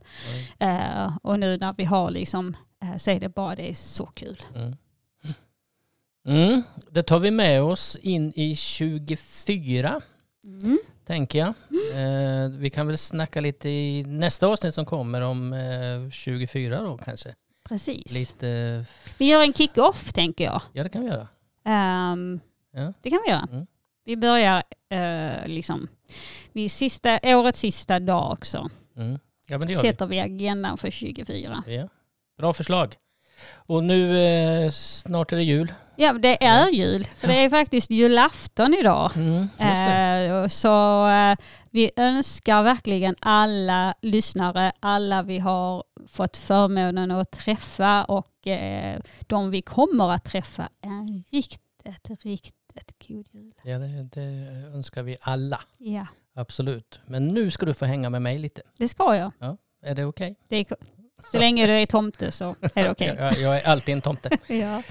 Eh, 0.60 1.18
och 1.24 1.40
nu 1.40 1.58
när 1.58 1.74
vi 1.78 1.84
har 1.84 2.12
liksom, 2.12 2.58
eh, 2.84 2.98
så 2.98 3.12
är 3.12 3.20
det 3.20 3.30
bara, 3.30 3.56
det 3.56 3.70
är 3.70 3.76
så 3.76 4.06
kul. 4.06 4.44
Mm. 4.56 4.76
Mm. 6.28 6.64
Det 6.92 7.04
tar 7.04 7.20
vi 7.20 7.32
med 7.32 7.64
oss 7.64 7.96
in 8.02 8.34
i 8.36 8.56
24, 8.56 10.02
Mm. 10.48 10.78
Tänker 11.06 11.40
jag. 11.40 11.48
Eh, 11.94 12.50
vi 12.50 12.70
kan 12.70 12.88
väl 12.88 12.98
snacka 12.98 13.42
lite 13.42 13.70
i 13.70 14.04
nästa 14.08 14.48
avsnitt 14.48 14.74
som 14.74 14.86
kommer 14.86 15.22
om 15.22 15.54
eh, 15.54 16.10
24 16.12 16.82
då 16.82 16.98
kanske. 16.98 17.36
Precis. 17.70 18.14
Lite, 18.14 18.86
Vi 19.18 19.30
gör 19.30 19.42
en 19.42 19.54
kick-off 19.54 20.14
tänker 20.14 20.44
jag. 20.44 20.62
ja 20.74 20.84
det 20.84 20.90
kan 20.90 21.02
vi 21.02 21.08
göra. 21.08 21.28
Ehm, 21.66 22.40
Ja. 22.72 22.94
Det 23.02 23.10
kan 23.10 23.20
vi 23.26 23.32
göra. 23.32 23.48
Mm. 23.52 23.68
Vi 24.06 24.18
börjar 24.18 24.64
eh, 24.90 25.48
liksom 25.48 25.88
vid 26.52 26.72
sista, 26.72 27.20
årets 27.24 27.60
sista 27.60 28.00
dag 28.00 28.32
också. 28.32 28.70
Mm. 28.98 29.20
Ja 29.48 29.58
gör 29.58 29.68
vi. 29.68 29.76
Sätter 29.76 30.06
vi 30.06 30.20
agendan 30.20 30.78
för 30.78 30.92
24. 30.92 31.64
Ja. 31.68 31.88
Bra 32.38 32.54
förslag. 32.54 32.96
Och 33.68 33.84
nu 33.84 34.20
eh, 34.20 34.70
snart 34.72 35.32
är 35.32 35.36
det 35.36 35.44
jul. 35.44 35.74
Ja, 35.96 36.14
det 36.14 36.44
är 36.46 36.70
jul. 36.70 37.08
För 37.16 37.28
det 37.28 37.34
är 37.34 37.50
faktiskt 37.50 37.92
julafton 37.92 38.74
idag. 38.74 39.12
Mm. 39.16 39.48
Eh, 39.60 40.48
så 40.48 41.08
eh, 41.08 41.38
vi 41.72 41.92
önskar 41.96 42.64
verkligen 42.64 43.16
alla 43.20 43.94
lyssnare, 44.02 44.72
alla 44.80 45.24
vi 45.24 45.40
har 45.40 45.84
fått 46.08 46.38
förmånen 46.38 47.12
att 47.12 47.32
träffa 47.32 48.04
och 48.04 48.48
eh, 48.48 49.00
de 49.28 49.50
vi 49.50 49.62
kommer 49.62 50.12
att 50.12 50.24
träffa 50.24 50.70
en 50.82 51.24
riktigt, 51.32 52.10
riktigt 52.22 53.08
god 53.08 53.28
jul. 53.32 53.54
Ja, 53.64 53.78
det, 53.80 54.04
det 54.04 54.22
önskar 54.74 55.04
vi 55.04 55.18
alla. 55.22 55.62
Ja, 55.78 56.08
Absolut. 56.38 57.00
Men 57.06 57.28
nu 57.28 57.52
ska 57.52 57.66
du 57.66 57.74
få 57.74 57.86
hänga 57.86 58.10
med 58.10 58.22
mig 58.22 58.38
lite. 58.38 58.62
det 58.78 58.88
ska 58.88 59.16
jag. 59.16 59.58
Är 59.82 59.96
det 59.96 60.06
okej? 60.06 60.36
Det 60.48 60.56
är, 60.56 60.66
så 61.32 61.38
länge 61.40 61.68
du 61.68 61.74
är 61.74 61.86
tomte 61.86 62.32
så 62.32 62.56
är 62.74 62.84
det 62.84 62.90
okej. 62.92 63.16
Jag, 63.20 63.34
jag 63.38 63.58
är 63.58 63.68
alltid 63.68 63.94
en 63.96 64.02
tomte. 64.02 64.30
Ja. 64.48 64.82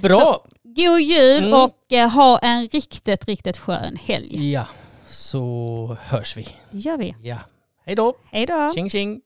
Bra! 0.00 0.44
God 0.62 1.00
jul 1.00 1.44
Mm. 1.44 1.52
och 1.62 1.92
eh, 1.92 2.08
ha 2.10 2.38
en 2.38 2.68
riktigt, 2.68 3.24
riktigt 3.24 3.58
skön 3.58 3.96
helg. 4.04 4.52
Ja, 4.52 4.66
så 5.06 5.96
hörs 6.02 6.36
vi. 6.36 6.48
Gör 6.70 6.96
vi. 6.96 7.14
Ja. 7.22 7.36
Hej 7.86 7.94
då! 7.96 8.14
Hej 8.30 8.46
då! 8.46 8.72
Tjing 8.74 8.90
tjing! 8.90 9.20